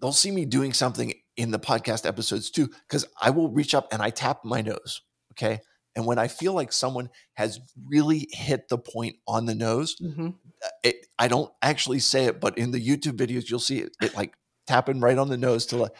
they'll 0.00 0.12
see 0.12 0.30
me 0.30 0.44
doing 0.44 0.72
something 0.72 1.12
in 1.40 1.50
the 1.50 1.58
podcast 1.58 2.06
episodes 2.06 2.50
too, 2.50 2.68
because 2.88 3.04
I 3.20 3.30
will 3.30 3.48
reach 3.50 3.74
up 3.74 3.88
and 3.92 4.02
I 4.02 4.10
tap 4.10 4.44
my 4.44 4.60
nose. 4.60 5.00
Okay. 5.32 5.60
And 5.96 6.06
when 6.06 6.18
I 6.18 6.28
feel 6.28 6.52
like 6.52 6.72
someone 6.72 7.08
has 7.34 7.58
really 7.88 8.28
hit 8.30 8.68
the 8.68 8.78
point 8.78 9.16
on 9.26 9.46
the 9.46 9.54
nose, 9.54 9.96
Mhm. 10.00 10.36
it, 10.84 11.06
I 11.18 11.26
don't 11.28 11.50
actually 11.62 11.98
say 12.00 12.26
it, 12.26 12.40
but 12.40 12.56
in 12.58 12.70
the 12.70 12.78
YouTube 12.86 13.16
videos, 13.16 13.48
you'll 13.50 13.58
see 13.58 13.78
it, 13.80 13.96
it 14.00 14.14
like 14.14 14.34
tapping 14.66 15.00
right 15.00 15.18
on 15.18 15.28
the 15.28 15.36
nose 15.36 15.66
to 15.66 15.76
let 15.78 15.92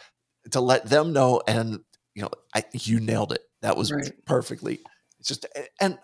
to 0.51 0.61
let 0.61 0.85
them 0.89 1.11
know. 1.11 1.41
And 1.47 1.79
you 2.15 2.21
know, 2.23 2.29
I 2.55 2.63
you 2.73 2.99
nailed 2.99 3.31
it. 3.33 3.41
That 3.61 3.75
was 3.77 3.91
Right. 3.91 4.13
perfectly. 4.25 4.79
It's 5.19 5.27
just 5.27 5.45
and 5.79 5.97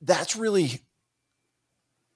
that's 0.00 0.36
really. 0.36 0.82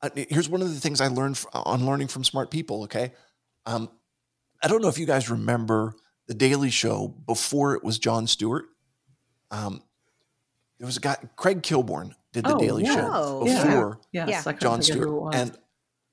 uh, 0.02 0.10
Here's 0.14 0.48
one 0.48 0.62
of 0.62 0.72
the 0.72 0.80
things 0.80 1.00
I 1.00 1.08
learned 1.08 1.42
on 1.52 1.86
learning 1.86 2.08
from 2.08 2.24
smart 2.24 2.50
people. 2.50 2.82
Okay, 2.84 3.12
um, 3.64 3.88
I 4.62 4.68
don't 4.68 4.82
know 4.82 4.88
if 4.88 4.98
you 4.98 5.06
guys 5.06 5.30
remember 5.30 5.94
the 6.26 6.34
Daily 6.34 6.70
Show 6.70 7.08
before 7.26 7.74
it 7.74 7.84
was 7.84 7.98
Jon 7.98 8.26
Stewart. 8.26 8.66
Um, 9.50 9.82
there 10.78 10.86
was 10.86 10.96
a 10.96 11.00
guy, 11.00 11.16
Craig 11.36 11.62
Kilborn, 11.62 12.12
did 12.32 12.44
the 12.44 12.54
Oh, 12.54 12.58
Daily 12.58 12.84
yeah. 12.84 12.94
Show 12.94 13.42
Yeah. 13.46 13.64
before 13.64 14.00
Yes, 14.12 14.28
Yeah. 14.28 14.38
I 14.40 14.42
couldn't 14.42 14.60
Jon 14.60 14.80
think 14.82 14.90
of 14.90 14.96
who 14.96 15.02
it 15.02 15.06
Stewart, 15.06 15.34
and 15.34 15.58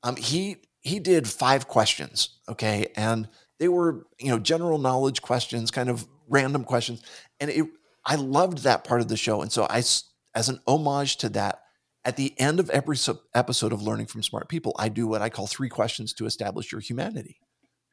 um, 0.03 0.15
he 0.15 0.57
he 0.81 0.99
did 0.99 1.27
five 1.27 1.67
questions. 1.67 2.39
Okay, 2.47 2.87
and 2.95 3.27
they 3.59 3.67
were 3.67 4.05
you 4.19 4.29
know 4.29 4.39
general 4.39 4.77
knowledge 4.77 5.21
questions, 5.21 5.71
kind 5.71 5.89
of 5.89 6.07
random 6.27 6.63
questions, 6.63 7.01
and 7.39 7.49
it 7.49 7.65
I 8.05 8.15
loved 8.15 8.59
that 8.59 8.83
part 8.83 9.01
of 9.01 9.07
the 9.07 9.17
show, 9.17 9.41
and 9.41 9.51
so 9.51 9.65
I 9.69 9.77
as 9.79 10.49
an 10.49 10.59
homage 10.67 11.17
to 11.17 11.29
that. 11.29 11.59
At 12.05 12.17
the 12.17 12.37
end 12.37 12.59
of 12.59 12.69
every 12.69 12.97
episode 13.33 13.71
of 13.71 13.81
Learning 13.81 14.07
from 14.07 14.23
Smart 14.23 14.49
People, 14.49 14.75
I 14.77 14.89
do 14.89 15.07
what 15.07 15.21
I 15.21 15.29
call 15.29 15.47
three 15.47 15.69
questions 15.69 16.11
to 16.15 16.25
establish 16.25 16.69
your 16.69 16.81
humanity, 16.81 17.39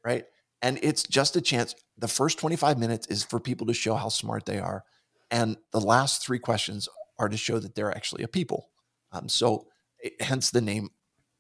right? 0.05 0.25
And 0.63 0.79
it's 0.83 1.03
just 1.03 1.37
a 1.37 1.41
chance. 1.41 1.75
The 1.99 2.09
first 2.09 2.39
25 2.39 2.79
minutes 2.79 3.07
is 3.09 3.23
for 3.23 3.41
people 3.41 3.67
to 3.69 3.75
show 3.75 3.95
how 3.95 4.09
smart 4.09 4.47
they 4.47 4.59
are. 4.59 4.85
And 5.31 5.57
the 5.73 5.81
last 5.81 6.25
three 6.25 6.39
questions 6.39 6.89
are 7.19 7.29
to 7.29 7.37
show 7.37 7.59
that 7.59 7.75
they're 7.75 7.95
actually 7.95 8.23
a 8.23 8.29
people. 8.29 8.69
Um, 9.13 9.29
so, 9.29 9.67
it- 9.99 10.21
hence 10.21 10.51
the 10.51 10.61
name 10.61 10.91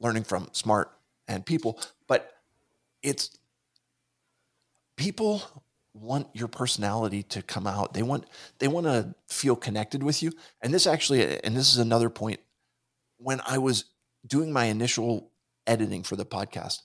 Learning 0.00 0.24
from 0.24 0.48
Smart 0.52 0.90
and 1.28 1.44
People. 1.44 1.80
But 2.08 2.32
it's 3.02 3.38
people 4.96 5.42
want 5.94 6.28
your 6.34 6.48
personality 6.48 7.22
to 7.24 7.42
come 7.42 7.66
out. 7.66 7.94
They 7.94 8.02
want 8.02 8.26
they 8.58 8.68
want 8.68 8.86
to 8.86 9.14
feel 9.28 9.56
connected 9.56 10.02
with 10.02 10.22
you. 10.22 10.32
And 10.62 10.72
this 10.72 10.86
actually, 10.86 11.40
and 11.42 11.56
this 11.56 11.72
is 11.72 11.78
another 11.78 12.10
point. 12.10 12.40
When 13.18 13.40
I 13.46 13.58
was 13.58 13.86
doing 14.26 14.52
my 14.52 14.66
initial 14.66 15.30
editing 15.66 16.02
for 16.02 16.16
the 16.16 16.26
podcast, 16.26 16.78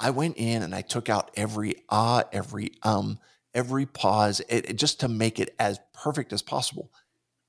I 0.00 0.10
went 0.10 0.38
in 0.38 0.62
and 0.62 0.74
I 0.74 0.80
took 0.80 1.08
out 1.08 1.30
every 1.36 1.76
ah, 1.90 2.24
every 2.32 2.72
um, 2.82 3.18
every 3.54 3.86
pause, 3.86 4.40
it, 4.48 4.70
it- 4.70 4.76
just 4.76 5.00
to 5.00 5.08
make 5.08 5.38
it 5.38 5.54
as 5.58 5.78
perfect 5.94 6.32
as 6.32 6.42
possible. 6.42 6.90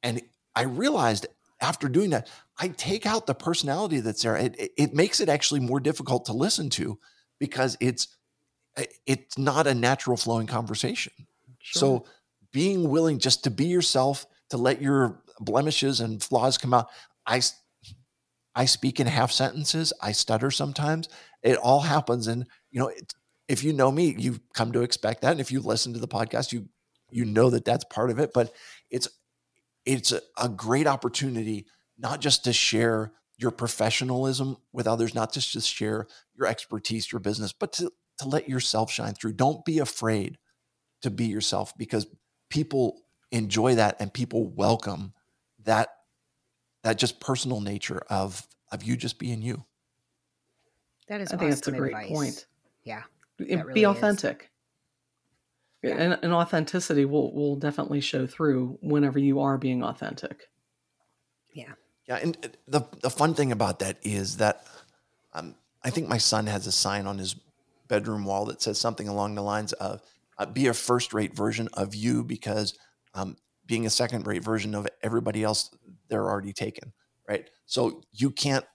And 0.04 0.22
I 0.56 0.64
realized 0.64 1.28
after 1.62 1.88
doing 1.88 2.10
that, 2.10 2.30
I 2.60 2.70
take 2.70 3.06
out 3.06 3.28
the 3.28 3.36
personality 3.36 4.00
that's 4.02 4.24
there. 4.24 4.36
It, 4.36 4.72
it, 4.78 4.94
makes 4.94 5.20
it 5.20 5.30
actually 5.30 5.60
more 5.60 5.80
difficult 5.80 6.26
to 6.26 6.34
listen 6.34 6.70
to 6.72 6.98
because 7.40 7.78
it's 7.80 8.18
it's 9.06 9.38
not 9.38 9.68
a 9.68 9.74
natural 9.74 10.18
flowing 10.18 10.48
conversation. 10.48 11.14
Sure. 11.60 11.80
So 11.80 12.06
being 12.52 12.90
willing 12.90 13.20
just 13.20 13.44
to 13.44 13.52
be 13.52 13.66
yourself, 13.66 14.26
to 14.50 14.58
let 14.58 14.82
your 14.82 15.22
blemishes 15.40 16.00
and 16.02 16.22
flaws 16.22 16.58
come 16.58 16.74
out. 16.74 16.88
I 17.26 17.42
I 18.56 18.66
speak 18.66 19.00
in 19.00 19.08
half 19.08 19.32
sentences. 19.32 19.94
I 20.02 20.12
stutter 20.12 20.52
sometimes. 20.52 21.08
It 21.42 21.58
all 21.58 21.82
happens, 21.82 22.28
and 22.28 22.46
you 22.72 22.80
know, 22.80 22.88
it, 22.88 23.14
if 23.48 23.64
you 23.64 23.74
know 23.74 23.92
me, 23.92 24.16
you've 24.18 24.40
come 24.54 24.72
to 24.74 24.82
expect 24.82 25.22
that. 25.22 25.32
And 25.32 25.42
if 25.42 25.52
you 25.52 25.60
listen 25.62 25.94
to 25.94 26.00
the 26.00 26.08
podcast, 26.08 26.52
you 26.52 26.68
you 27.10 27.26
know 27.26 27.50
that 27.50 27.66
that's 27.66 27.86
part 27.86 28.10
of 28.10 28.20
it. 28.20 28.32
But 28.34 28.54
it's 28.90 29.08
it's 29.86 30.12
a, 30.12 30.22
a 30.38 30.50
great 30.50 30.88
opportunity 30.88 31.66
not 31.98 32.20
just 32.20 32.44
to 32.46 32.54
share 32.54 33.12
your 33.38 33.52
professionalism 33.52 34.58
with 34.72 34.88
others, 34.88 35.16
not 35.16 35.34
just 35.34 35.54
to 35.54 35.62
share 35.62 36.08
your 36.38 36.48
expertise, 36.48 37.12
your 37.12 37.20
business, 37.20 37.54
but 37.54 37.74
to 37.74 37.92
to 38.20 38.28
let 38.28 38.48
yourself 38.48 38.92
shine 38.92 39.14
through. 39.14 39.34
Don't 39.34 39.66
be 39.66 39.80
afraid 39.80 40.38
to 41.02 41.10
be 41.10 41.26
yourself 41.26 41.76
because 41.78 42.06
people 42.50 43.02
enjoy 43.32 43.76
that 43.76 43.96
and 44.00 44.14
people 44.14 44.48
welcome 44.48 45.14
that 45.64 45.90
that 46.84 46.98
just 46.98 47.20
personal 47.20 47.62
nature 47.62 48.02
of 48.10 48.48
of 48.72 48.84
you 48.84 48.96
just 48.96 49.20
being 49.20 49.42
you. 49.42 49.66
That 51.08 51.22
is 51.22 51.32
I 51.34 51.38
think 51.38 51.52
that's 51.52 51.68
a 51.68 51.72
great 51.72 51.94
advice. 51.94 52.10
point. 52.10 52.46
Yeah. 52.84 53.04
And 53.40 53.66
really 53.66 53.74
be 53.74 53.82
is. 53.82 53.88
authentic. 53.88 54.50
Yeah. 55.84 55.96
And, 55.98 56.20
and 56.22 56.32
authenticity 56.32 57.06
will, 57.06 57.34
will 57.34 57.56
definitely 57.56 58.02
show 58.02 58.28
through 58.28 58.78
whenever 58.82 59.18
you 59.18 59.40
are 59.40 59.58
being 59.58 59.84
authentic. 59.84 60.48
Yeah, 61.54 61.74
Yeah, 62.08 62.18
and 62.18 62.38
uh, 62.44 62.48
the 62.68 62.82
the 63.02 63.10
fun 63.10 63.34
thing 63.34 63.52
about 63.52 63.80
that 63.80 63.98
is 64.04 64.38
that 64.38 64.66
um, 65.34 65.56
I 65.84 65.90
think 65.90 66.08
my 66.08 66.18
son 66.18 66.48
has 66.48 66.68
a 66.68 66.72
sign 66.72 67.08
on 67.08 67.18
his 67.18 67.36
bedroom 67.88 68.26
wall 68.26 68.46
that 68.46 68.62
says 68.62 68.80
something 68.80 69.08
along 69.08 69.36
the 69.36 69.42
lines 69.42 69.74
of 69.74 70.02
uh, 70.38 70.46
"Be 70.46 70.68
a 70.68 70.74
first-rate 70.74 71.36
version 71.36 71.68
of 71.74 71.94
you," 71.94 72.24
because 72.24 72.78
um, 73.14 73.36
being 73.66 73.86
a 73.86 73.90
second-rate 73.90 74.44
version 74.44 74.76
of 74.76 74.88
everybody 75.02 75.44
else, 75.44 75.72
they're 76.12 76.30
already 76.30 76.54
taken, 76.54 76.94
right? 77.28 77.50
So 77.66 78.04
you 78.12 78.30
can't 78.30 78.66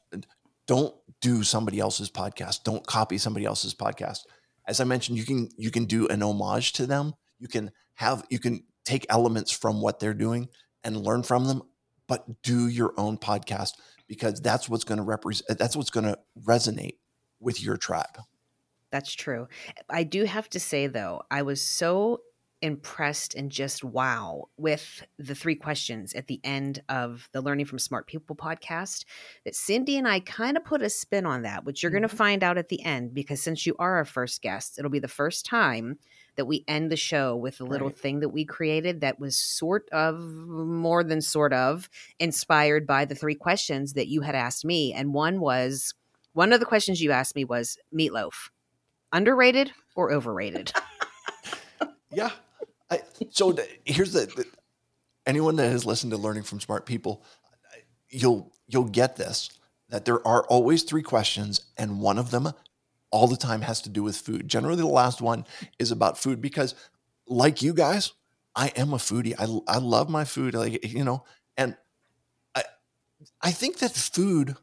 don't 0.67 0.93
do 1.21 1.45
somebody 1.45 1.79
else's 1.79 2.11
podcast. 2.11 2.65
Don't 2.65 2.85
copy 2.85 3.19
somebody 3.19 3.47
else's 3.47 3.75
podcast. 3.75 4.21
As 4.67 4.81
I 4.81 4.85
mentioned, 4.85 5.19
you 5.19 5.25
can 5.25 5.49
you 5.57 5.71
can 5.71 5.85
do 5.85 6.09
an 6.09 6.25
homage 6.25 6.73
to 6.73 6.87
them. 6.87 7.15
You 7.39 7.47
can 7.47 7.71
have 7.95 8.25
you 8.31 8.41
can 8.41 8.65
take 8.85 9.07
elements 9.09 9.53
from 9.53 9.81
what 9.81 10.01
they're 10.01 10.15
doing 10.15 10.49
and 10.83 10.97
learn 10.97 11.23
from 11.23 11.47
them 11.47 11.63
but 12.07 12.43
do 12.43 12.69
your 12.69 12.95
own 12.97 13.19
podcast 13.19 13.73
because 14.07 14.41
that's 14.41 14.69
what's 14.69 14.85
going 14.85 14.99
to 14.99 15.05
represent 15.05 15.59
that's 15.59 15.77
what's 15.77 15.91
going 15.91 16.07
to 16.07 16.19
resonate 16.45 16.97
with 17.41 17.63
your 17.63 17.77
tribe 17.77 18.19
That's 18.93 19.13
true. 19.13 19.49
I 19.91 20.05
do 20.05 20.25
have 20.25 20.49
to 20.51 20.61
say 20.61 20.87
though, 20.87 21.23
I 21.31 21.43
was 21.43 21.61
so 21.61 22.21
impressed 22.67 23.35
and 23.35 23.51
just 23.51 23.83
wow 23.83 24.49
with 24.59 25.07
the 25.19 25.35
three 25.35 25.55
questions 25.55 26.13
at 26.13 26.27
the 26.27 26.41
end 26.45 26.83
of 26.89 27.29
the 27.33 27.41
Learning 27.41 27.65
from 27.65 27.79
Smart 27.79 28.07
People 28.07 28.37
podcast 28.37 29.05
that 29.45 29.55
Cindy 29.55 29.97
and 29.97 30.07
I 30.07 30.21
kind 30.21 30.57
of 30.57 30.65
put 30.65 30.83
a 30.83 30.91
spin 30.91 31.25
on 31.25 31.43
that, 31.43 31.65
which 31.65 31.83
you're 31.83 31.91
going 31.91 32.03
to 32.03 32.09
mm-hmm. 32.09 32.17
find 32.17 32.43
out 32.43 32.59
at 32.59 32.69
the 32.69 32.85
end 32.85 33.15
because 33.15 33.43
since 33.43 33.65
you 33.65 33.75
are 33.79 33.97
our 33.97 34.05
first 34.05 34.43
guest, 34.43 34.79
it'll 34.79 34.91
be 34.91 34.99
the 34.99 35.09
first 35.09 35.47
time 35.47 35.99
that 36.35 36.45
we 36.47 36.65
end 36.69 36.91
the 36.91 36.97
show 36.97 37.35
with 37.35 37.61
a 37.61 37.65
little 37.65 37.89
Right. 37.89 37.99
thing 37.99 38.21
that 38.21 38.29
we 38.29 38.45
created 38.45 39.01
that 39.01 39.19
was 39.19 39.37
sort 39.37 39.89
of 39.91 40.21
more 40.21 41.03
than 41.03 41.23
sort 41.23 41.55
of 41.55 41.89
inspired 42.19 42.87
by 42.87 43.07
the 43.07 43.15
three 43.15 43.35
questions 43.35 43.95
that 43.95 44.09
you 44.09 44.21
had 44.21 44.35
asked 44.35 44.65
me 44.65 44.93
and 44.93 45.15
one 45.15 45.41
was 45.41 45.95
one 46.35 46.53
of 46.53 46.61
the 46.61 46.67
questions 46.67 47.01
you 47.01 47.13
asked 47.13 47.35
me 47.35 47.45
was 47.45 47.79
meatloaf 47.95 48.51
underrated 49.13 49.73
or 49.95 50.13
overrated? 50.13 50.73
Yeah. 52.17 52.31
I, 52.91 53.01
so 53.31 53.53
the, 53.53 53.67
here's 53.85 54.13
the, 54.13 54.27
the 54.27 54.47
anyone 55.27 55.57
that 55.57 55.71
has 55.71 55.85
listened 55.85 56.13
to 56.13 56.19
learning 56.19 56.45
from 56.45 56.61
smart 56.61 56.87
people, 56.87 57.25
you'll 58.09 58.53
you'll 58.69 58.85
get 58.85 59.17
this 59.17 59.51
that 59.89 60.05
there 60.05 60.27
are 60.27 60.45
always 60.47 60.83
three 60.83 61.03
questions, 61.03 61.61
and 61.77 62.01
one 62.01 62.19
of 62.19 62.31
them 62.31 62.53
all 63.11 63.29
the 63.29 63.37
time 63.37 63.63
has 63.63 63.81
to 63.83 63.89
do 63.89 64.03
with 64.03 64.17
food. 64.17 64.49
Generally, 64.49 64.77
the 64.77 64.87
last 64.87 65.21
one 65.21 65.45
is 65.79 65.91
about 65.91 66.19
food 66.19 66.41
because, 66.41 66.75
like 67.27 67.63
you 67.63 67.73
guys, 67.73 68.13
I 68.55 68.69
am 68.77 68.93
a 68.93 68.97
foodie. 68.97 69.35
I 69.39 69.75
I 69.75 69.79
love 69.79 70.09
my 70.09 70.25
food. 70.25 70.55
Like 70.55 70.85
you 70.93 71.05
know, 71.05 71.25
and 71.57 71.77
I 72.55 72.65
I 73.41 73.53
think 73.53 73.79
that 73.79 73.93
food 73.93 74.57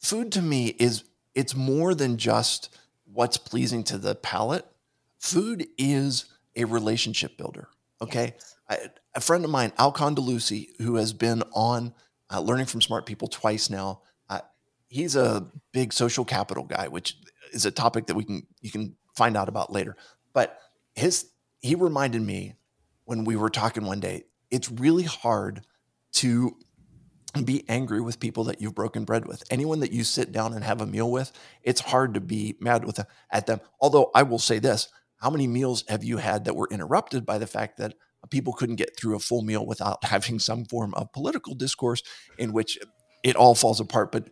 food 0.00 0.32
to 0.32 0.42
me 0.42 0.68
is 0.68 1.04
it's 1.34 1.54
more 1.54 1.94
than 1.94 2.16
just 2.16 2.76
what's 3.04 3.36
pleasing 3.36 3.82
to 3.84 3.98
the 3.98 4.14
palate. 4.14 4.66
Food 5.18 5.66
is 5.78 6.26
a 6.56 6.64
relationship 6.64 7.36
builder. 7.36 7.68
Okay. 8.00 8.34
Yes. 8.34 8.56
I, 8.68 8.78
a 9.14 9.20
friend 9.20 9.44
of 9.44 9.50
mine, 9.50 9.72
Al 9.78 9.92
Condeluci, 9.92 10.68
who 10.80 10.96
has 10.96 11.12
been 11.12 11.42
on 11.52 11.94
uh, 12.32 12.40
Learning 12.40 12.66
from 12.66 12.80
Smart 12.80 13.06
People 13.06 13.28
twice 13.28 13.70
now, 13.70 14.00
uh, 14.28 14.40
he's 14.88 15.16
a 15.16 15.46
big 15.72 15.92
social 15.92 16.24
capital 16.24 16.64
guy, 16.64 16.88
which 16.88 17.16
is 17.52 17.66
a 17.66 17.70
topic 17.70 18.06
that 18.06 18.14
we 18.14 18.24
can 18.24 18.46
you 18.60 18.70
can 18.70 18.96
find 19.16 19.36
out 19.36 19.48
about 19.48 19.72
later. 19.72 19.96
But 20.32 20.58
his 20.94 21.26
he 21.60 21.74
reminded 21.74 22.22
me 22.22 22.54
when 23.04 23.24
we 23.24 23.36
were 23.36 23.50
talking 23.50 23.84
one 23.84 24.00
day, 24.00 24.24
it's 24.50 24.70
really 24.70 25.04
hard 25.04 25.62
to 26.14 26.56
be 27.44 27.64
angry 27.68 28.00
with 28.00 28.20
people 28.20 28.44
that 28.44 28.60
you've 28.60 28.74
broken 28.74 29.04
bread 29.04 29.26
with. 29.26 29.42
Anyone 29.50 29.80
that 29.80 29.92
you 29.92 30.04
sit 30.04 30.30
down 30.30 30.52
and 30.52 30.62
have 30.64 30.80
a 30.80 30.86
meal 30.86 31.10
with, 31.10 31.32
it's 31.62 31.80
hard 31.80 32.14
to 32.14 32.20
be 32.20 32.56
mad 32.60 32.84
with 32.84 33.00
at 33.30 33.46
them. 33.46 33.60
Although 33.80 34.10
I 34.14 34.22
will 34.22 34.38
say 34.38 34.58
this, 34.58 34.88
how 35.24 35.30
many 35.30 35.46
meals 35.46 35.84
have 35.88 36.04
you 36.04 36.18
had 36.18 36.44
that 36.44 36.54
were 36.54 36.68
interrupted 36.70 37.24
by 37.24 37.38
the 37.38 37.46
fact 37.46 37.78
that 37.78 37.94
people 38.28 38.52
couldn't 38.52 38.76
get 38.76 38.94
through 38.94 39.16
a 39.16 39.18
full 39.18 39.40
meal 39.40 39.64
without 39.64 40.04
having 40.14 40.38
some 40.38 40.66
form 40.66 40.92
of 40.92 41.10
political 41.14 41.54
discourse 41.54 42.02
in 42.36 42.52
which 42.52 42.78
it 43.22 43.34
all 43.34 43.54
falls 43.54 43.80
apart? 43.80 44.12
But 44.12 44.28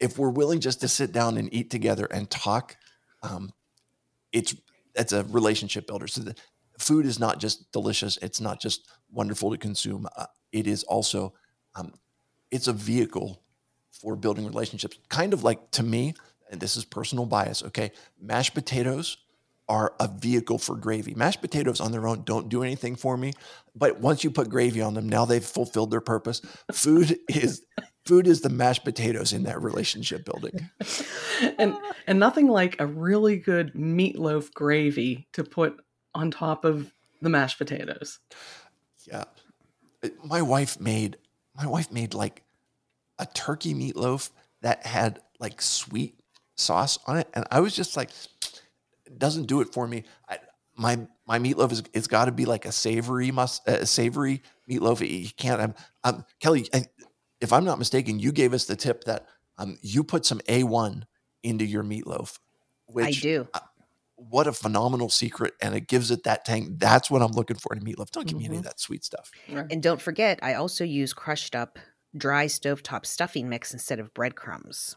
if 0.00 0.18
we're 0.18 0.30
willing 0.30 0.58
just 0.58 0.80
to 0.80 0.88
sit 0.88 1.12
down 1.12 1.36
and 1.36 1.54
eat 1.54 1.70
together 1.70 2.06
and 2.06 2.28
talk, 2.28 2.76
um, 3.22 3.50
it's 4.32 4.56
it's 4.96 5.12
a 5.12 5.22
relationship 5.22 5.86
builder. 5.86 6.08
So 6.08 6.22
the 6.22 6.34
food 6.80 7.06
is 7.06 7.20
not 7.20 7.38
just 7.38 7.70
delicious; 7.70 8.18
it's 8.20 8.40
not 8.40 8.60
just 8.60 8.88
wonderful 9.12 9.52
to 9.52 9.56
consume. 9.56 10.08
Uh, 10.16 10.26
it 10.50 10.66
is 10.66 10.82
also 10.82 11.32
um, 11.76 11.92
it's 12.50 12.66
a 12.66 12.72
vehicle 12.72 13.40
for 13.92 14.16
building 14.16 14.46
relationships. 14.46 14.98
Kind 15.10 15.32
of 15.32 15.44
like 15.44 15.70
to 15.72 15.84
me, 15.84 16.14
and 16.50 16.60
this 16.60 16.76
is 16.76 16.84
personal 16.84 17.24
bias. 17.24 17.62
Okay, 17.62 17.92
mashed 18.20 18.52
potatoes 18.52 19.18
are 19.68 19.94
a 19.98 20.08
vehicle 20.08 20.58
for 20.58 20.76
gravy. 20.76 21.14
Mashed 21.14 21.40
potatoes 21.40 21.80
on 21.80 21.92
their 21.92 22.06
own 22.06 22.22
don't 22.22 22.48
do 22.48 22.62
anything 22.62 22.94
for 22.94 23.16
me, 23.16 23.32
but 23.74 24.00
once 24.00 24.22
you 24.22 24.30
put 24.30 24.48
gravy 24.48 24.80
on 24.80 24.94
them, 24.94 25.08
now 25.08 25.24
they've 25.24 25.44
fulfilled 25.44 25.90
their 25.90 26.00
purpose. 26.00 26.40
Food 26.72 27.18
is 27.28 27.62
food 28.04 28.28
is 28.28 28.40
the 28.40 28.48
mashed 28.48 28.84
potatoes 28.84 29.32
in 29.32 29.42
that 29.42 29.60
relationship 29.60 30.24
building. 30.24 30.70
and 31.58 31.76
and 32.06 32.20
nothing 32.20 32.48
like 32.48 32.76
a 32.80 32.86
really 32.86 33.36
good 33.36 33.74
meatloaf 33.74 34.52
gravy 34.52 35.26
to 35.32 35.42
put 35.42 35.76
on 36.14 36.30
top 36.30 36.64
of 36.64 36.92
the 37.20 37.28
mashed 37.28 37.58
potatoes. 37.58 38.20
Yeah. 39.04 39.24
My 40.24 40.42
wife 40.42 40.78
made 40.80 41.16
my 41.56 41.66
wife 41.66 41.90
made 41.90 42.14
like 42.14 42.44
a 43.18 43.26
turkey 43.26 43.74
meatloaf 43.74 44.30
that 44.62 44.86
had 44.86 45.20
like 45.40 45.60
sweet 45.60 46.20
sauce 46.56 46.98
on 47.06 47.18
it 47.18 47.28
and 47.34 47.44
I 47.50 47.60
was 47.60 47.74
just 47.74 47.96
like 47.96 48.10
doesn't 49.18 49.46
do 49.46 49.60
it 49.60 49.72
for 49.72 49.86
me. 49.86 50.04
I, 50.28 50.38
my 50.76 51.06
my 51.26 51.38
meatloaf 51.38 51.72
is 51.72 51.82
it's 51.92 52.06
got 52.06 52.26
to 52.26 52.32
be 52.32 52.44
like 52.44 52.64
a 52.64 52.72
savory 52.72 53.30
must 53.30 53.66
a 53.66 53.86
savory 53.86 54.42
meatloaf. 54.70 55.08
You 55.08 55.30
can't. 55.36 55.60
Um, 55.60 55.74
um 56.04 56.24
Kelly, 56.40 56.68
I, 56.72 56.84
if 57.40 57.52
I'm 57.52 57.64
not 57.64 57.78
mistaken, 57.78 58.18
you 58.18 58.32
gave 58.32 58.54
us 58.54 58.64
the 58.66 58.76
tip 58.76 59.04
that 59.04 59.26
um, 59.58 59.78
you 59.82 60.04
put 60.04 60.24
some 60.26 60.40
A1 60.48 61.02
into 61.42 61.64
your 61.64 61.82
meatloaf. 61.82 62.38
Which, 62.86 63.06
I 63.06 63.10
do. 63.10 63.48
Uh, 63.52 63.60
what 64.16 64.46
a 64.46 64.52
phenomenal 64.52 65.10
secret, 65.10 65.54
and 65.60 65.74
it 65.74 65.88
gives 65.88 66.10
it 66.10 66.24
that 66.24 66.44
tang. 66.44 66.76
That's 66.78 67.10
what 67.10 67.22
I'm 67.22 67.32
looking 67.32 67.56
for 67.56 67.74
in 67.74 67.82
a 67.82 67.84
meatloaf. 67.84 68.10
Don't 68.10 68.26
give 68.26 68.36
mm-hmm. 68.36 68.38
me 68.38 68.44
any 68.46 68.56
of 68.56 68.62
mm-hmm. 68.62 68.68
that 68.68 68.80
sweet 68.80 69.04
stuff. 69.04 69.30
And 69.48 69.82
don't 69.82 70.00
forget, 70.00 70.38
I 70.42 70.54
also 70.54 70.84
use 70.84 71.12
crushed 71.12 71.54
up 71.54 71.78
dry 72.16 72.46
stovetop 72.46 73.04
stuffing 73.04 73.48
mix 73.48 73.72
instead 73.72 73.98
of 73.98 74.14
breadcrumbs. 74.14 74.96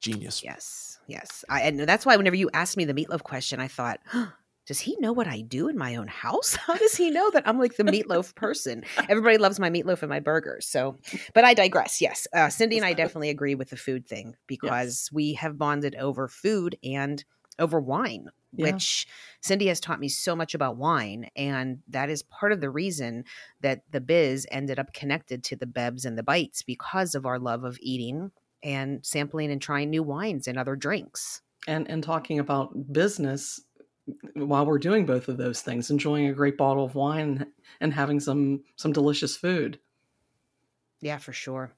Genius. 0.00 0.42
Yes, 0.44 0.98
yes. 1.06 1.44
I, 1.48 1.62
and 1.62 1.80
that's 1.80 2.06
why 2.06 2.16
whenever 2.16 2.36
you 2.36 2.50
asked 2.52 2.76
me 2.76 2.84
the 2.84 2.94
meatloaf 2.94 3.22
question, 3.22 3.60
I 3.60 3.68
thought, 3.68 4.00
does 4.66 4.80
he 4.80 4.96
know 5.00 5.12
what 5.12 5.26
I 5.26 5.40
do 5.40 5.68
in 5.68 5.78
my 5.78 5.96
own 5.96 6.08
house? 6.08 6.54
How 6.66 6.76
does 6.76 6.96
he 6.96 7.10
know 7.10 7.30
that 7.30 7.48
I'm 7.48 7.58
like 7.58 7.76
the 7.76 7.84
meatloaf 7.84 8.34
person? 8.34 8.84
Everybody 9.08 9.38
loves 9.38 9.58
my 9.58 9.70
meatloaf 9.70 10.02
and 10.02 10.10
my 10.10 10.20
burgers. 10.20 10.66
So, 10.66 10.98
but 11.34 11.44
I 11.44 11.54
digress. 11.54 12.00
Yes. 12.00 12.26
Uh, 12.32 12.48
Cindy 12.48 12.76
and 12.76 12.86
I 12.86 12.92
definitely 12.92 13.30
agree 13.30 13.54
with 13.54 13.70
the 13.70 13.76
food 13.76 14.06
thing 14.06 14.36
because 14.46 15.06
yes. 15.06 15.12
we 15.12 15.32
have 15.34 15.58
bonded 15.58 15.96
over 15.96 16.28
food 16.28 16.76
and 16.84 17.24
over 17.58 17.80
wine, 17.80 18.28
yeah. 18.52 18.66
which 18.66 19.08
Cindy 19.40 19.66
has 19.66 19.80
taught 19.80 20.00
me 20.00 20.08
so 20.08 20.36
much 20.36 20.54
about 20.54 20.76
wine. 20.76 21.28
And 21.34 21.78
that 21.88 22.10
is 22.10 22.22
part 22.22 22.52
of 22.52 22.60
the 22.60 22.70
reason 22.70 23.24
that 23.62 23.82
the 23.90 24.00
biz 24.00 24.46
ended 24.50 24.78
up 24.78 24.92
connected 24.92 25.42
to 25.44 25.56
the 25.56 25.66
Bevs 25.66 26.04
and 26.04 26.16
the 26.16 26.22
Bites 26.22 26.62
because 26.62 27.14
of 27.14 27.26
our 27.26 27.38
love 27.38 27.64
of 27.64 27.78
eating 27.80 28.30
and 28.62 29.04
sampling 29.04 29.50
and 29.50 29.60
trying 29.60 29.90
new 29.90 30.02
wines 30.02 30.48
and 30.48 30.58
other 30.58 30.76
drinks. 30.76 31.42
And, 31.66 31.88
and 31.88 32.02
talking 32.02 32.38
about 32.38 32.92
business, 32.92 33.60
while 34.34 34.64
we're 34.64 34.78
doing 34.78 35.06
both 35.06 35.28
of 35.28 35.36
those 35.36 35.60
things, 35.60 35.90
enjoying 35.90 36.28
a 36.28 36.32
great 36.32 36.56
bottle 36.56 36.84
of 36.84 36.94
wine 36.94 37.46
and 37.80 37.92
having 37.92 38.20
some 38.20 38.62
some 38.76 38.92
delicious 38.92 39.36
food. 39.36 39.78
Yeah, 41.00 41.18
for 41.18 41.32
sure. 41.32 41.72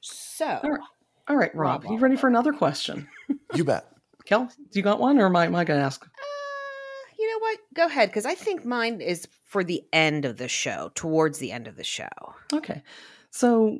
So, 0.00 0.60
all 0.62 0.70
right, 0.70 0.80
all 1.28 1.36
right 1.36 1.54
Rob, 1.54 1.84
Rob, 1.84 1.92
you 1.92 1.98
ready 1.98 2.16
for 2.16 2.28
another 2.28 2.52
question? 2.52 3.08
You 3.54 3.62
bet. 3.62 3.86
Kel, 4.24 4.46
do 4.46 4.78
you 4.78 4.82
got 4.82 4.98
one, 4.98 5.20
or 5.20 5.26
am 5.26 5.36
I, 5.36 5.46
am 5.46 5.54
I 5.54 5.62
going 5.62 5.78
to 5.78 5.86
ask? 5.86 6.04
Uh, 6.04 7.12
you 7.16 7.30
know 7.30 7.38
what? 7.38 7.58
Go 7.74 7.86
ahead, 7.86 8.08
because 8.08 8.26
I 8.26 8.34
think 8.34 8.64
mine 8.64 9.00
is 9.00 9.28
for 9.44 9.62
the 9.62 9.84
end 9.92 10.24
of 10.24 10.38
the 10.38 10.48
show, 10.48 10.90
towards 10.96 11.38
the 11.38 11.52
end 11.52 11.68
of 11.68 11.76
the 11.76 11.84
show. 11.84 12.08
Okay, 12.52 12.82
so 13.30 13.78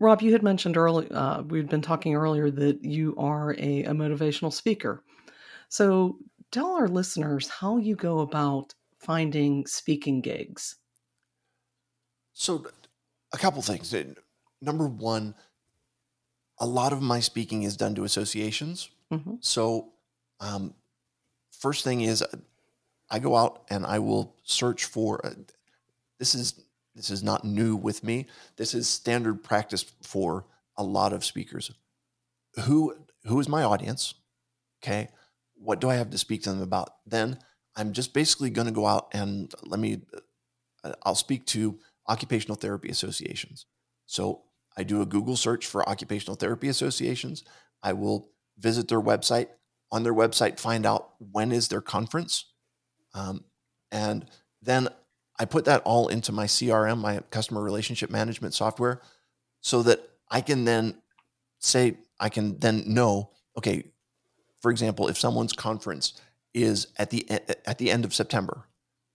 Rob, 0.00 0.22
you 0.22 0.32
had 0.32 0.42
mentioned 0.42 0.76
earlier, 0.76 1.08
uh, 1.12 1.42
we'd 1.42 1.68
been 1.68 1.82
talking 1.82 2.14
earlier 2.14 2.50
that 2.50 2.84
you 2.84 3.14
are 3.18 3.52
a, 3.58 3.84
a 3.84 3.92
motivational 3.92 4.52
speaker. 4.52 5.02
So 5.68 6.18
tell 6.50 6.72
our 6.72 6.88
listeners 6.88 7.48
how 7.48 7.78
you 7.78 7.96
go 7.96 8.20
about 8.20 8.74
finding 8.98 9.66
speaking 9.66 10.20
gigs. 10.20 10.76
So, 12.32 12.66
a 13.32 13.38
couple 13.38 13.60
things. 13.62 13.94
Number 14.62 14.86
one, 14.86 15.34
a 16.58 16.66
lot 16.66 16.92
of 16.92 17.02
my 17.02 17.20
speaking 17.20 17.64
is 17.64 17.76
done 17.76 17.94
to 17.96 18.04
associations. 18.04 18.90
Mm-hmm. 19.12 19.34
So, 19.40 19.92
um, 20.40 20.74
first 21.50 21.82
thing 21.82 22.02
is, 22.02 22.24
I 23.10 23.18
go 23.18 23.36
out 23.36 23.64
and 23.70 23.84
I 23.84 23.98
will 23.98 24.36
search 24.44 24.84
for. 24.84 25.24
Uh, 25.26 25.34
this 26.18 26.34
is 26.34 26.62
this 26.98 27.08
is 27.10 27.22
not 27.22 27.44
new 27.44 27.74
with 27.74 28.04
me. 28.04 28.26
This 28.56 28.74
is 28.74 28.86
standard 28.88 29.42
practice 29.42 29.86
for 30.02 30.44
a 30.76 30.84
lot 30.84 31.14
of 31.14 31.24
speakers. 31.24 31.70
Who 32.64 32.94
who 33.24 33.40
is 33.40 33.48
my 33.48 33.62
audience? 33.62 34.14
Okay 34.82 35.08
what 35.60 35.80
do 35.80 35.90
I 35.90 35.96
have 35.96 36.10
to 36.10 36.18
speak 36.18 36.42
to 36.44 36.50
them 36.50 36.62
about? 36.62 36.90
Then 37.06 37.38
I'm 37.76 37.92
just 37.92 38.14
basically 38.14 38.50
going 38.50 38.66
to 38.66 38.72
go 38.72 38.86
out 38.86 39.08
and 39.12 39.52
let 39.62 39.80
me, 39.80 40.00
uh, 40.84 40.92
I'll 41.02 41.14
speak 41.14 41.46
to 41.46 41.78
occupational 42.08 42.56
therapy 42.56 42.88
associations. 42.88 43.66
So 44.06 44.42
I 44.76 44.82
do 44.84 45.02
a 45.02 45.06
Google 45.06 45.36
search 45.36 45.66
for 45.66 45.88
occupational 45.88 46.36
therapy 46.36 46.68
associations. 46.68 47.44
I 47.82 47.92
will 47.92 48.30
visit 48.58 48.88
their 48.88 49.00
website. 49.00 49.48
On 49.90 50.02
their 50.02 50.14
website, 50.14 50.60
find 50.60 50.84
out 50.84 51.12
when 51.18 51.50
is 51.50 51.68
their 51.68 51.80
conference. 51.80 52.44
Um, 53.14 53.44
and 53.90 54.26
then 54.60 54.88
I 55.38 55.44
put 55.44 55.64
that 55.66 55.82
all 55.84 56.08
into 56.08 56.32
my 56.32 56.46
CRM, 56.46 56.98
my 56.98 57.20
customer 57.30 57.62
relationship 57.62 58.10
management 58.10 58.54
software, 58.54 59.00
so 59.60 59.82
that 59.82 60.00
I 60.30 60.40
can 60.40 60.64
then 60.64 60.96
say, 61.58 61.98
I 62.18 62.28
can 62.28 62.58
then 62.58 62.84
know, 62.86 63.30
okay, 63.56 63.84
for 64.60 64.70
example, 64.70 65.08
if 65.08 65.18
someone's 65.18 65.52
conference 65.52 66.20
is 66.54 66.88
at 66.96 67.10
the 67.10 67.28
at 67.30 67.78
the 67.78 67.90
end 67.90 68.04
of 68.04 68.14
September, 68.14 68.64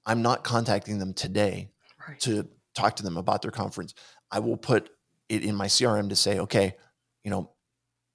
I'm 0.05 0.21
not 0.21 0.43
contacting 0.43 0.99
them 0.99 1.13
today 1.13 1.69
right. 2.07 2.19
to 2.21 2.47
talk 2.73 2.95
to 2.97 3.03
them 3.03 3.17
about 3.17 3.41
their 3.41 3.51
conference. 3.51 3.93
I 4.31 4.39
will 4.39 4.57
put 4.57 4.89
it 5.29 5.43
in 5.43 5.55
my 5.55 5.67
CRM 5.67 6.09
to 6.09 6.15
say, 6.15 6.39
okay, 6.39 6.75
you 7.23 7.31
know, 7.31 7.51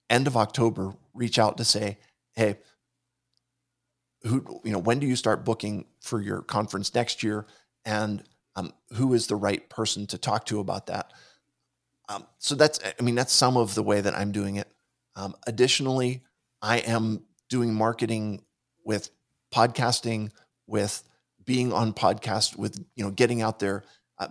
end 0.09 0.27
of 0.27 0.37
October, 0.37 0.94
reach 1.14 1.38
out 1.38 1.59
to 1.59 1.64
say, 1.64 1.99
hey, 2.35 2.59
who 4.23 4.61
you 4.64 4.73
know, 4.73 4.79
when 4.79 4.99
do 4.99 5.07
you 5.07 5.16
start 5.16 5.44
booking 5.44 5.85
for 6.01 6.21
your 6.21 6.42
conference 6.42 6.94
next 6.94 7.23
year, 7.23 7.47
and 7.85 8.23
um, 8.57 8.73
who 8.95 9.14
is 9.14 9.27
the 9.27 9.37
right 9.37 9.69
person 9.69 10.07
to 10.09 10.19
talk 10.19 10.47
to 10.47 10.61
about 10.61 10.87
that? 10.87 11.12
Um, 12.09 12.27
so 12.38 12.55
that's, 12.55 12.81
I 12.99 13.03
mean, 13.03 13.14
that's 13.14 13.33
some 13.33 13.57
of 13.57 13.75
the 13.75 13.83
way 13.83 14.01
that 14.01 14.14
I'm 14.14 14.33
doing 14.33 14.57
it. 14.57 14.69
Um, 15.14 15.35
additionally, 15.47 16.23
I 16.62 16.79
am 16.79 17.25
doing 17.49 17.75
marketing 17.75 18.43
with 18.85 19.11
podcasting, 19.53 20.31
with 20.67 21.03
being 21.45 21.73
on 21.73 21.93
podcast, 21.93 22.57
with 22.57 22.85
you 22.95 23.05
know 23.05 23.11
getting 23.11 23.43
out 23.43 23.59
there, 23.59 23.85
uh, 24.19 24.29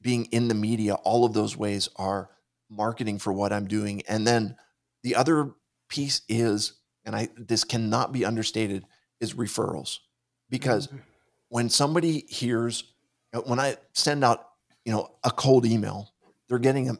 being 0.00 0.26
in 0.26 0.48
the 0.48 0.54
media. 0.54 0.94
All 0.94 1.24
of 1.24 1.32
those 1.32 1.56
ways 1.56 1.88
are 1.96 2.30
marketing 2.70 3.18
for 3.18 3.32
what 3.32 3.52
I'm 3.52 3.66
doing. 3.66 4.02
And 4.08 4.26
then 4.26 4.56
the 5.02 5.14
other 5.16 5.52
piece 5.88 6.22
is, 6.28 6.72
and 7.04 7.14
I 7.14 7.28
this 7.36 7.64
cannot 7.64 8.12
be 8.12 8.24
understated, 8.24 8.84
is 9.20 9.34
referrals. 9.34 9.98
Because 10.48 10.86
mm-hmm. 10.86 10.98
When 11.48 11.68
somebody 11.68 12.24
hears, 12.28 12.84
uh, 13.34 13.40
when 13.40 13.60
I 13.60 13.76
send 13.92 14.24
out, 14.24 14.48
you 14.84 14.92
know, 14.92 15.08
a 15.24 15.30
cold 15.30 15.66
email, 15.66 16.12
they're 16.48 16.58
getting 16.58 16.90
a, 16.90 16.96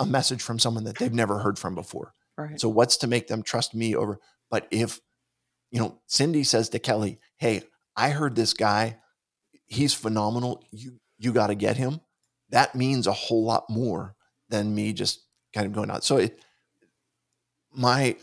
a 0.00 0.06
message 0.06 0.42
from 0.42 0.58
someone 0.58 0.84
that 0.84 0.98
they've 0.98 1.12
never 1.12 1.38
heard 1.38 1.58
from 1.58 1.74
before. 1.74 2.12
Right. 2.36 2.60
So 2.60 2.68
what's 2.68 2.96
to 2.98 3.06
make 3.06 3.28
them 3.28 3.42
trust 3.42 3.74
me 3.74 3.94
over? 3.94 4.18
But 4.50 4.66
if, 4.70 5.00
you 5.70 5.80
know, 5.80 6.00
Cindy 6.06 6.44
says 6.44 6.68
to 6.70 6.78
Kelly, 6.78 7.20
"Hey, 7.36 7.62
I 7.96 8.10
heard 8.10 8.34
this 8.34 8.54
guy, 8.54 8.98
he's 9.66 9.94
phenomenal. 9.94 10.64
You 10.70 10.98
you 11.18 11.32
got 11.32 11.48
to 11.48 11.54
get 11.54 11.76
him." 11.76 12.00
That 12.50 12.74
means 12.74 13.06
a 13.06 13.12
whole 13.12 13.44
lot 13.44 13.70
more 13.70 14.14
than 14.48 14.74
me 14.74 14.92
just 14.92 15.24
kind 15.52 15.66
of 15.66 15.72
going 15.72 15.90
out. 15.90 16.04
So 16.04 16.18
it, 16.18 16.44
my 17.72 18.16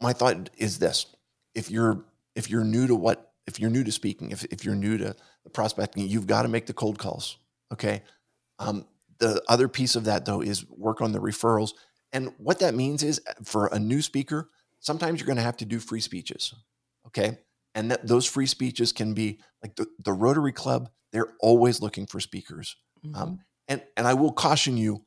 my 0.00 0.12
thought 0.12 0.50
is 0.56 0.78
this: 0.78 1.06
if 1.54 1.70
you're 1.70 2.04
if 2.34 2.48
you're 2.50 2.64
new 2.64 2.86
to 2.86 2.94
what 2.94 3.27
if 3.48 3.58
you're 3.58 3.70
new 3.70 3.82
to 3.82 3.90
speaking, 3.90 4.30
if 4.30 4.44
if 4.44 4.64
you're 4.64 4.76
new 4.76 4.98
to 4.98 5.16
prospecting, 5.52 6.06
you've 6.06 6.26
got 6.26 6.42
to 6.42 6.48
make 6.48 6.66
the 6.66 6.72
cold 6.72 6.98
calls. 6.98 7.38
Okay. 7.72 8.02
Um, 8.60 8.86
the 9.18 9.42
other 9.48 9.68
piece 9.68 9.96
of 9.96 10.04
that 10.04 10.24
though 10.24 10.40
is 10.40 10.68
work 10.68 11.00
on 11.00 11.12
the 11.12 11.18
referrals, 11.18 11.70
and 12.12 12.32
what 12.38 12.60
that 12.60 12.74
means 12.74 13.02
is 13.02 13.20
for 13.42 13.66
a 13.66 13.78
new 13.78 14.02
speaker, 14.02 14.50
sometimes 14.80 15.18
you're 15.18 15.26
going 15.26 15.36
to 15.36 15.42
have 15.42 15.56
to 15.58 15.64
do 15.64 15.78
free 15.78 16.00
speeches. 16.00 16.54
Okay. 17.06 17.38
And 17.74 17.90
that 17.90 18.06
those 18.06 18.26
free 18.26 18.46
speeches 18.46 18.92
can 18.92 19.14
be 19.14 19.40
like 19.62 19.76
the, 19.76 19.86
the 20.02 20.12
Rotary 20.12 20.52
Club, 20.52 20.90
they're 21.12 21.34
always 21.40 21.80
looking 21.80 22.06
for 22.06 22.20
speakers. 22.20 22.76
Mm-hmm. 23.04 23.20
Um, 23.20 23.40
and, 23.68 23.82
and 23.96 24.06
I 24.06 24.14
will 24.14 24.32
caution 24.32 24.76
you 24.76 25.04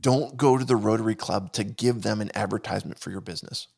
don't 0.00 0.36
go 0.36 0.56
to 0.56 0.64
the 0.64 0.76
Rotary 0.76 1.14
Club 1.14 1.52
to 1.54 1.64
give 1.64 2.02
them 2.02 2.20
an 2.20 2.30
advertisement 2.34 2.98
for 2.98 3.10
your 3.10 3.20
business. 3.20 3.68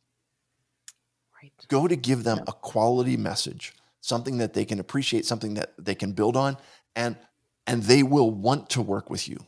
Right. 1.42 1.52
Go 1.68 1.88
to 1.88 1.96
give 1.96 2.24
them 2.24 2.40
a 2.46 2.52
quality 2.52 3.16
message, 3.16 3.74
something 4.00 4.38
that 4.38 4.54
they 4.54 4.64
can 4.64 4.78
appreciate, 4.78 5.26
something 5.26 5.54
that 5.54 5.72
they 5.78 5.94
can 5.94 6.12
build 6.12 6.36
on, 6.36 6.56
and 6.94 7.16
and 7.66 7.82
they 7.82 8.02
will 8.02 8.30
want 8.30 8.70
to 8.70 8.82
work 8.82 9.10
with 9.10 9.28
you. 9.28 9.38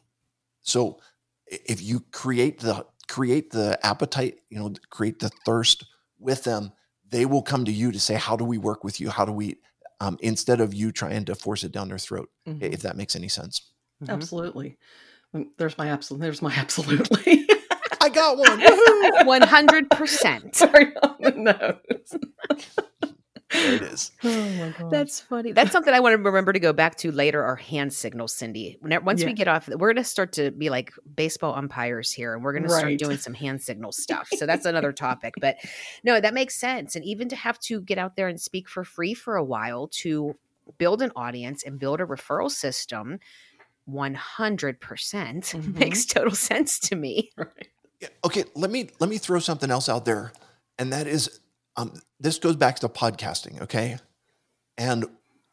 So 0.62 0.98
if 1.46 1.82
you 1.82 2.00
create 2.10 2.60
the 2.60 2.86
create 3.08 3.50
the 3.50 3.78
appetite, 3.84 4.40
you 4.50 4.58
know, 4.58 4.72
create 4.90 5.20
the 5.20 5.30
thirst 5.44 5.84
with 6.18 6.44
them, 6.44 6.72
they 7.08 7.26
will 7.26 7.42
come 7.42 7.64
to 7.64 7.72
you 7.72 7.92
to 7.92 8.00
say, 8.00 8.14
"How 8.14 8.36
do 8.36 8.44
we 8.44 8.58
work 8.58 8.82
with 8.82 9.00
you? 9.00 9.10
How 9.10 9.24
do 9.24 9.32
we?" 9.32 9.56
Um, 10.00 10.18
instead 10.20 10.60
of 10.60 10.74
you 10.74 10.90
trying 10.90 11.24
to 11.26 11.34
force 11.34 11.62
it 11.62 11.72
down 11.72 11.88
their 11.88 11.98
throat, 11.98 12.28
mm-hmm. 12.46 12.62
if 12.62 12.82
that 12.82 12.96
makes 12.96 13.14
any 13.14 13.28
sense. 13.28 13.70
Mm-hmm. 14.02 14.12
Absolutely. 14.12 14.76
There's 15.56 15.78
my 15.78 15.88
absolute. 15.88 16.20
There's 16.20 16.42
my 16.42 16.52
absolutely. 16.56 17.46
I 18.04 18.08
got 18.10 18.36
one. 18.36 18.60
One 19.26 19.42
hundred 19.42 19.88
percent. 19.90 20.54
Sorry 20.56 20.94
on 21.02 21.16
the 21.20 21.30
nose. 21.30 22.20
There 23.50 23.74
it 23.74 23.82
is. 23.82 24.12
Oh 24.22 24.48
my 24.50 24.74
god, 24.78 24.90
that's 24.90 25.20
funny. 25.20 25.52
That's 25.52 25.72
something 25.72 25.94
I 25.94 26.00
want 26.00 26.12
to 26.12 26.22
remember 26.22 26.52
to 26.52 26.58
go 26.58 26.74
back 26.74 26.96
to 26.98 27.12
later. 27.12 27.42
Our 27.42 27.56
hand 27.56 27.94
signals, 27.94 28.34
Cindy. 28.34 28.76
Once 28.82 29.22
yeah. 29.22 29.26
we 29.26 29.32
get 29.32 29.48
off, 29.48 29.68
we're 29.68 29.94
going 29.94 29.96
to 29.96 30.04
start 30.04 30.32
to 30.32 30.50
be 30.50 30.68
like 30.68 30.92
baseball 31.16 31.54
umpires 31.54 32.12
here, 32.12 32.34
and 32.34 32.44
we're 32.44 32.52
going 32.52 32.64
right. 32.64 32.70
to 32.70 32.78
start 32.78 32.98
doing 32.98 33.16
some 33.16 33.32
hand 33.32 33.62
signal 33.62 33.92
stuff. 33.92 34.28
So 34.36 34.44
that's 34.44 34.66
another 34.66 34.92
topic. 35.06 35.34
But 35.40 35.56
no, 36.02 36.20
that 36.20 36.34
makes 36.34 36.56
sense. 36.56 36.96
And 36.96 37.04
even 37.06 37.30
to 37.30 37.36
have 37.36 37.58
to 37.60 37.80
get 37.80 37.96
out 37.96 38.16
there 38.16 38.28
and 38.28 38.38
speak 38.38 38.68
for 38.68 38.84
free 38.84 39.14
for 39.14 39.36
a 39.36 39.44
while 39.44 39.88
to 40.02 40.34
build 40.76 41.00
an 41.00 41.12
audience 41.16 41.62
and 41.62 41.78
build 41.78 42.00
a 42.00 42.04
referral 42.04 42.50
system 42.50 43.18
100% 43.88 44.78
mm-hmm. 44.78 45.78
makes 45.78 46.06
total 46.06 46.34
sense 46.34 46.78
to 46.80 46.96
me. 46.96 47.30
Right. 47.36 47.68
Okay, 48.24 48.44
let 48.54 48.70
me 48.70 48.90
let 49.00 49.10
me 49.10 49.18
throw 49.18 49.38
something 49.38 49.70
else 49.70 49.88
out 49.88 50.04
there 50.04 50.32
and 50.78 50.92
that 50.92 51.06
is 51.06 51.40
um, 51.76 51.92
this 52.20 52.38
goes 52.38 52.56
back 52.56 52.78
to 52.80 52.88
podcasting, 52.88 53.62
okay? 53.62 53.98
And 54.76 55.06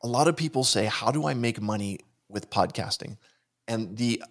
a 0.03 0.07
lot 0.07 0.27
of 0.27 0.35
people 0.35 0.63
say, 0.63 0.85
"How 0.85 1.11
do 1.11 1.27
I 1.27 1.33
make 1.33 1.61
money 1.61 1.99
with 2.29 2.49
podcasting?" 2.49 3.17
And 3.67 3.97
the 3.97 4.23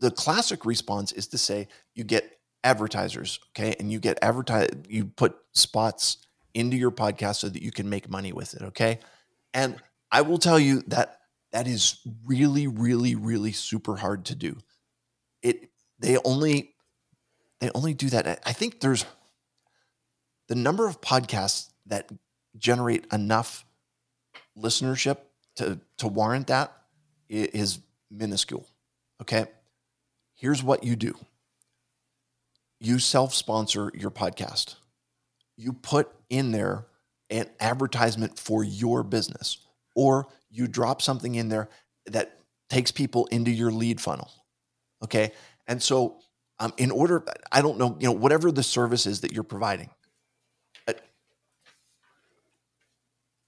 the 0.00 0.10
classic 0.10 0.64
response 0.64 1.12
is 1.12 1.28
to 1.28 1.38
say 1.38 1.68
you 1.94 2.04
get 2.04 2.38
advertisers, 2.62 3.40
okay? 3.50 3.74
And 3.78 3.90
you 3.92 4.00
get 4.00 4.18
advertise 4.22 4.68
you 4.88 5.06
put 5.06 5.36
spots 5.52 6.18
into 6.54 6.76
your 6.76 6.90
podcast 6.90 7.36
so 7.36 7.48
that 7.48 7.62
you 7.62 7.72
can 7.72 7.88
make 7.88 8.08
money 8.08 8.32
with 8.32 8.54
it, 8.54 8.62
okay? 8.62 9.00
And 9.52 9.76
I 10.10 10.22
will 10.22 10.38
tell 10.38 10.58
you 10.58 10.82
that 10.88 11.20
that 11.52 11.66
is 11.66 12.00
really, 12.26 12.66
really, 12.66 13.14
really 13.14 13.52
super 13.52 13.96
hard 13.96 14.26
to 14.26 14.34
do. 14.34 14.56
It 15.42 15.70
they 15.98 16.18
only 16.24 16.73
they 17.60 17.70
only 17.74 17.94
do 17.94 18.10
that. 18.10 18.40
I 18.44 18.52
think 18.52 18.80
there's 18.80 19.04
the 20.48 20.54
number 20.54 20.86
of 20.86 21.00
podcasts 21.00 21.70
that 21.86 22.10
generate 22.56 23.06
enough 23.12 23.64
listenership 24.56 25.18
to 25.56 25.80
to 25.98 26.08
warrant 26.08 26.48
that 26.48 26.72
is 27.28 27.78
minuscule. 28.10 28.66
Okay. 29.20 29.46
Here's 30.34 30.62
what 30.62 30.84
you 30.84 30.96
do. 30.96 31.14
You 32.80 32.98
self-sponsor 32.98 33.92
your 33.94 34.10
podcast. 34.10 34.74
You 35.56 35.72
put 35.72 36.10
in 36.28 36.52
there 36.52 36.86
an 37.30 37.48
advertisement 37.60 38.38
for 38.38 38.62
your 38.62 39.02
business 39.02 39.58
or 39.94 40.28
you 40.50 40.66
drop 40.66 41.00
something 41.00 41.34
in 41.36 41.48
there 41.48 41.68
that 42.06 42.38
takes 42.68 42.90
people 42.90 43.26
into 43.26 43.50
your 43.50 43.70
lead 43.70 44.00
funnel. 44.00 44.30
Okay. 45.02 45.32
And 45.66 45.82
so, 45.82 46.20
um, 46.58 46.72
in 46.76 46.90
order, 46.90 47.24
I 47.50 47.62
don't 47.62 47.78
know, 47.78 47.96
you 47.98 48.06
know, 48.06 48.12
whatever 48.12 48.52
the 48.52 48.62
service 48.62 49.06
is 49.06 49.20
that 49.22 49.32
you're 49.32 49.42
providing, 49.42 49.90
uh, 50.86 50.92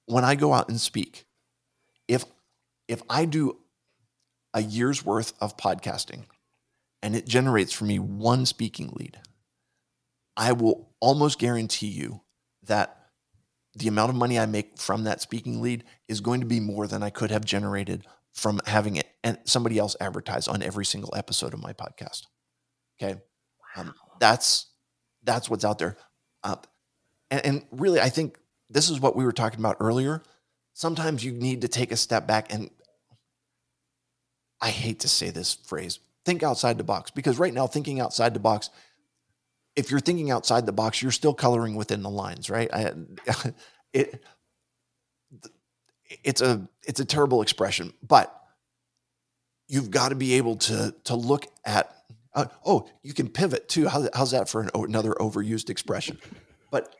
when 0.07 0.25
I 0.25 0.35
go 0.35 0.53
out 0.53 0.69
and 0.69 0.81
speak, 0.81 1.27
if 2.09 2.25
if 2.89 3.03
I 3.11 3.25
do 3.25 3.59
a 4.55 4.63
year's 4.63 5.05
worth 5.05 5.33
of 5.41 5.57
podcasting 5.57 6.25
and 7.03 7.17
it 7.17 7.27
generates 7.27 7.73
for 7.73 7.85
me 7.85 7.99
one 7.99 8.47
speaking 8.47 8.93
lead, 8.95 9.19
I 10.37 10.53
will 10.53 10.91
almost 11.01 11.39
guarantee 11.39 11.89
you 11.89 12.23
that 12.63 12.97
the 13.75 13.89
amount 13.89 14.11
of 14.11 14.17
money 14.17 14.39
I 14.39 14.47
make 14.47 14.79
from 14.79 15.05
that 15.05 15.21
speaking 15.21 15.61
lead 15.61 15.85
is 16.09 16.21
going 16.21 16.41
to 16.41 16.47
be 16.47 16.61
more 16.61 16.87
than 16.87 17.03
I 17.03 17.11
could 17.11 17.31
have 17.31 17.45
generated 17.45 18.07
from 18.33 18.61
having 18.67 18.97
it 18.97 19.07
and 19.23 19.39
somebody 19.45 19.79
else 19.79 19.97
advertise 20.01 20.49
on 20.49 20.63
every 20.63 20.85
single 20.85 21.15
episode 21.17 21.53
of 21.53 21.63
my 21.63 21.73
podcast. 21.73 22.23
Okay, 23.01 23.21
um, 23.77 23.95
that's 24.21 24.67
that's 25.23 25.51
what's 25.51 25.65
out 25.65 25.79
there, 25.79 25.97
uh, 26.43 26.57
and, 27.31 27.47
and 27.47 27.67
really, 27.71 28.01
I 28.01 28.09
think 28.09 28.39
this 28.71 28.91
is 28.91 29.01
what 29.01 29.17
we 29.17 29.25
were 29.25 29.33
talking 29.33 29.61
about 29.61 29.77
earlier. 29.81 30.23
Sometimes 30.75 31.25
you 31.25 31.33
need 31.33 31.63
to 31.63 31.69
take 31.69 31.91
a 31.91 31.97
step 31.97 32.27
back 32.27 32.53
and 32.53 32.71
I 34.61 34.69
hate 34.71 35.01
to 35.01 35.09
say 35.09 35.31
this 35.31 35.55
phrase, 35.55 36.01
think 36.25 36.43
outside 36.43 36.77
the 36.77 36.85
box 36.85 37.11
because 37.11 37.39
right 37.39 37.55
now 37.55 37.67
thinking 37.67 37.99
outside 37.99 38.35
the 38.35 38.41
box 38.41 38.69
if 39.77 39.91
you're 39.91 40.01
thinking 40.01 40.31
outside 40.31 40.67
the 40.67 40.73
box, 40.73 41.03
you're 41.03 41.13
still 41.13 41.35
coloring 41.35 41.77
within 41.77 42.03
the 42.03 42.11
lines, 42.11 42.49
right? 42.49 42.69
I, 42.73 42.95
it, 43.93 44.25
it's 46.25 46.41
a 46.41 46.67
it's 46.83 46.99
a 46.99 47.05
terrible 47.05 47.43
expression, 47.43 47.93
but 48.03 48.35
you've 49.69 49.91
got 49.91 50.09
to 50.09 50.15
be 50.15 50.35
able 50.35 50.57
to 50.57 50.95
to 51.05 51.15
look 51.15 51.47
at. 51.65 51.93
Uh, 52.37 52.45
oh, 52.67 52.87
you 53.03 53.15
can 53.15 53.29
pivot 53.29 53.69
too. 53.69 53.89
How, 53.89 54.07
how's 54.15 54.31
that 54.33 54.49
for 54.49 54.61
an, 54.61 54.71
another 54.75 55.13
overused 55.15 55.71
expression? 55.71 56.19
But 56.71 56.95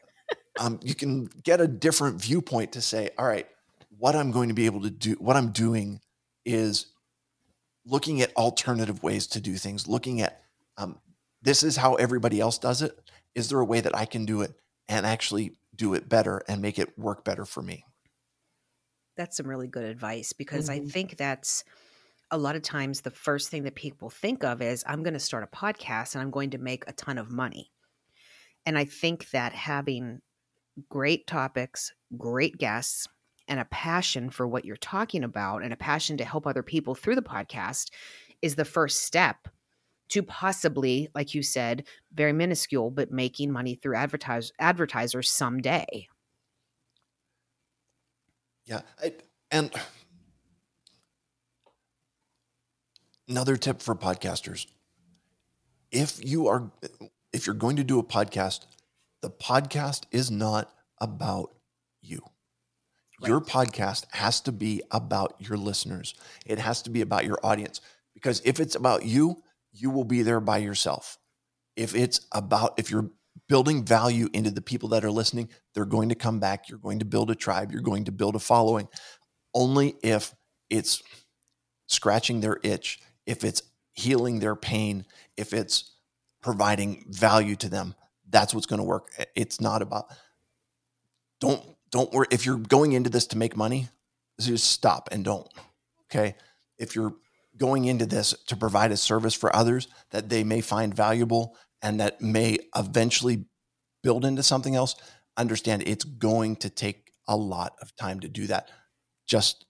um, 0.59 0.81
you 0.83 0.95
can 0.95 1.27
get 1.45 1.61
a 1.61 1.69
different 1.69 2.21
viewpoint 2.21 2.73
to 2.73 2.81
say, 2.81 3.11
all 3.19 3.27
right, 3.27 3.47
what 3.99 4.17
I'm 4.17 4.31
going 4.31 4.49
to 4.49 4.55
be 4.55 4.65
able 4.65 4.81
to 4.83 4.91
do, 4.91 5.13
what 5.21 5.37
I'm 5.37 5.53
doing 5.53 6.01
is 6.47 6.87
looking 7.85 8.23
at 8.23 8.35
alternative 8.35 9.03
ways 9.03 9.27
to 9.29 9.41
do 9.41 9.57
things, 9.57 9.87
looking 9.87 10.23
at 10.23 10.41
um, 10.79 10.99
this 11.43 11.63
is 11.63 11.77
how 11.77 11.95
everybody 11.95 12.41
else 12.41 12.57
does 12.57 12.81
it. 12.81 12.99
Is 13.35 13.51
there 13.51 13.61
a 13.61 13.65
way 13.65 13.81
that 13.81 13.95
I 13.95 14.07
can 14.07 14.25
do 14.25 14.41
it 14.41 14.55
and 14.89 15.05
actually 15.05 15.53
do 15.75 15.93
it 15.93 16.09
better 16.09 16.43
and 16.49 16.63
make 16.63 16.79
it 16.79 16.99
work 16.99 17.25
better 17.25 17.45
for 17.45 17.61
me? 17.61 17.85
That's 19.19 19.37
some 19.37 19.47
really 19.47 19.69
good 19.69 19.85
advice 19.85 20.33
because 20.33 20.71
mm-hmm. 20.71 20.87
I 20.87 20.89
think 20.89 21.17
that's 21.19 21.65
a 22.31 22.39
lot 22.39 22.57
of 22.57 22.63
times 22.63 23.01
the 23.01 23.11
first 23.11 23.51
thing 23.51 23.63
that 23.65 23.75
people 23.75 24.11
think 24.11 24.45
of 24.45 24.61
is 24.61 24.85
I'm 24.87 25.03
going 25.03 25.15
to 25.15 25.21
start 25.21 25.45
a 25.45 25.57
podcast 25.57 26.15
and 26.15 26.23
I'm 26.23 26.31
going 26.31 26.51
to 26.51 26.59
make 26.59 26.85
a 26.87 26.93
ton 26.93 27.19
of 27.19 27.31
money. 27.31 27.71
And 28.65 28.77
I 28.77 28.85
think 28.85 29.31
that 29.31 29.53
having 29.53 30.21
great 30.89 31.27
topics, 31.27 31.93
great 32.17 32.59
guests, 32.59 33.07
and 33.49 33.61
a 33.61 33.65
passion 33.67 34.29
for 34.29 34.47
what 34.47 34.65
you're 34.65 34.77
talking 34.77 35.23
about 35.23 35.63
and 35.63 35.73
a 35.73 35.77
passion 35.77 36.17
to 36.17 36.25
help 36.25 36.47
other 36.47 36.65
people 36.65 36.95
through 36.97 37.15
the 37.15 37.23
podcast 37.23 37.91
is 38.43 38.57
the 38.57 38.65
first 38.65 39.03
step 39.03 39.49
to 40.09 40.23
possibly, 40.23 41.09
like 41.15 41.35
you 41.35 41.43
said, 41.43 41.85
very 42.13 42.33
minuscule, 42.33 42.91
but 42.91 43.11
making 43.11 43.53
money 43.53 43.75
through 43.75 43.97
advertise 43.97 44.53
advertisers 44.59 45.31
someday. 45.31 46.09
Yeah. 48.65 48.83
I, 49.01 49.15
and 49.51 49.73
another 53.29 53.57
tip 53.57 53.83
for 53.83 53.95
podcasters. 53.95 54.67
If 55.91 56.25
you 56.25 56.49
are 56.49 56.71
if 57.33 57.47
you're 57.47 57.55
going 57.55 57.77
to 57.77 57.85
do 57.85 57.99
a 57.99 58.05
podcast 58.05 58.67
the 59.23 59.31
podcast 59.31 60.05
is 60.13 60.31
not 60.31 60.73
about 61.01 61.55
you. 62.03 62.21
Right. 63.21 63.29
your 63.29 63.41
podcast 63.41 64.05
has 64.13 64.43
to 64.43 64.53
be 64.53 64.83
about 64.91 65.37
your 65.39 65.57
listeners. 65.57 66.15
It 66.45 66.59
has 66.59 66.83
to 66.83 66.91
be 66.91 67.01
about 67.01 67.25
your 67.25 67.39
audience. 67.43 67.81
Because 68.13 68.43
if 68.45 68.61
it's 68.61 68.75
about 68.75 69.05
you 69.05 69.43
you 69.73 69.91
will 69.91 70.05
be 70.05 70.23
there 70.23 70.41
by 70.41 70.59
yourself. 70.59 71.19
If 71.77 71.95
it's 71.95 72.21
about 72.33 72.75
if 72.79 72.91
you're 72.91 73.11
building 73.49 73.85
value 73.85 74.29
into 74.33 74.51
the 74.51 74.63
people 74.63 74.89
that 74.91 75.05
are 75.05 75.11
listening 75.11 75.49
they're 75.75 75.85
going 75.85 76.09
to 76.09 76.15
come 76.15 76.41
back. 76.41 76.69
You're 76.69 76.79
going 76.79 76.99
to 76.99 77.05
build 77.05 77.31
a 77.31 77.35
tribe. 77.35 77.73
You're 77.73 77.83
going 77.83 78.05
to 78.05 78.13
build 78.13 78.35
a 78.35 78.41
following. 78.41 78.89
Only 79.55 79.97
if 80.03 80.35
it's 80.69 81.03
scratching 81.87 82.41
their 82.41 82.59
itch 82.63 82.99
if 83.27 83.45
it's 83.45 83.63
healing 83.93 84.39
their 84.41 84.57
pain, 84.57 85.05
if 85.37 85.53
it's 85.53 85.93
providing 86.43 87.05
value 87.09 87.57
to 87.57 87.69
them, 87.69 87.95
that's 88.29 88.55
what's 88.55 88.67
going 88.67 88.79
to 88.79 88.85
work. 88.85 89.11
It's 89.35 89.61
not 89.61 89.83
about 89.83 90.07
don't 91.41 91.63
don't 91.91 92.13
worry 92.13 92.27
if 92.31 92.47
you're 92.47 92.59
going 92.59 92.93
into 92.93 93.11
this 93.11 93.27
to 93.29 93.39
make 93.39 93.57
money, 93.57 93.89
just 94.41 94.71
stop 94.71 95.09
and 95.13 95.25
don't. 95.25 95.49
Okay? 96.07 96.35
If 96.79 96.95
you're 96.95 97.15
going 97.57 97.87
into 97.87 98.07
this 98.07 98.35
to 98.47 98.57
provide 98.57 98.93
a 98.93 98.97
service 98.97 99.35
for 99.35 99.55
others 99.55 99.89
that 100.11 100.29
they 100.29 100.45
may 100.45 100.61
find 100.61 100.95
valuable 100.95 101.57
and 101.83 102.01
that 102.01 102.21
may 102.21 102.59
eventually 102.75 103.45
build 104.03 104.25
into 104.25 104.43
something 104.43 104.75
else, 104.75 104.95
understand 105.37 105.83
it's 105.87 106.05
going 106.05 106.57
to 106.57 106.71
take 106.71 107.13
a 107.29 107.37
lot 107.37 107.75
of 107.81 107.95
time 107.97 108.21
to 108.21 108.29
do 108.29 108.47
that. 108.47 108.69
Just 109.27 109.66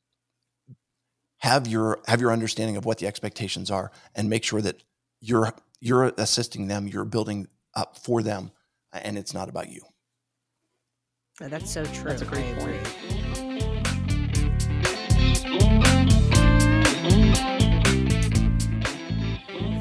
have 1.38 1.66
your 1.66 2.00
have 2.06 2.20
your 2.20 2.32
understanding 2.32 2.76
of 2.76 2.84
what 2.84 2.98
the 2.98 3.06
expectations 3.06 3.70
are 3.70 3.90
and 4.14 4.30
make 4.30 4.44
sure 4.44 4.60
that 4.60 4.82
you're 5.20 5.52
you're 5.80 6.12
assisting 6.16 6.68
them 6.68 6.88
you're 6.88 7.04
building 7.04 7.48
up 7.74 7.98
for 7.98 8.22
them 8.22 8.50
and 8.92 9.18
it's 9.18 9.34
not 9.34 9.48
about 9.48 9.70
you. 9.70 9.82
Oh, 11.40 11.48
that's 11.48 11.70
so 11.70 11.84
true. 11.84 12.10
That's 12.10 12.22
a 12.22 12.24
great 12.24 12.58
point. 12.58 12.86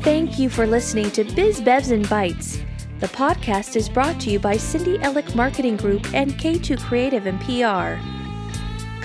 Thank 0.04 0.38
you 0.38 0.50
for 0.50 0.68
listening 0.68 1.10
to 1.12 1.24
biz 1.24 1.62
bevs 1.62 1.92
and 1.92 2.08
bites 2.08 2.60
the 3.00 3.08
podcast 3.08 3.76
is 3.76 3.90
brought 3.90 4.20
to 4.22 4.30
you 4.30 4.40
by 4.40 4.56
cindy 4.56 4.98
ellick 5.00 5.36
marketing 5.36 5.76
group 5.76 6.06
and 6.14 6.34
k2 6.34 6.80
creative 6.80 7.26
and 7.26 7.42
pr 7.42 8.15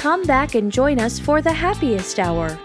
Come 0.00 0.22
back 0.22 0.54
and 0.54 0.72
join 0.72 0.98
us 0.98 1.18
for 1.18 1.42
the 1.42 1.52
happiest 1.52 2.18
hour. 2.18 2.58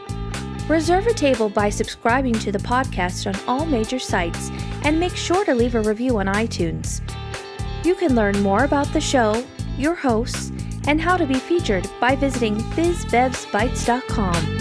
Reserve 0.70 1.06
a 1.08 1.14
table 1.14 1.50
by 1.50 1.70
subscribing 1.70 2.32
to 2.36 2.50
the 2.50 2.60
podcast 2.60 3.28
on 3.28 3.36
all 3.46 3.66
major 3.66 4.00
sites 4.00 4.50
and 4.86 4.98
make 4.98 5.18
sure 5.18 5.44
to 5.44 5.54
leave 5.54 5.76
a 5.76 5.82
review 5.82 6.18
on 6.18 6.28
iTunes. 6.28 7.02
You 7.84 7.96
can 7.96 8.16
learn 8.16 8.42
more 8.42 8.64
about 8.64 8.88
the 8.94 9.02
show, 9.02 9.44
your 9.78 9.96
hosts, 9.96 10.54
and 10.88 11.02
how 11.02 11.18
to 11.18 11.26
be 11.26 11.34
featured 11.34 11.90
by 12.00 12.16
visiting 12.16 12.56
bizbevsbites.com. 12.56 14.55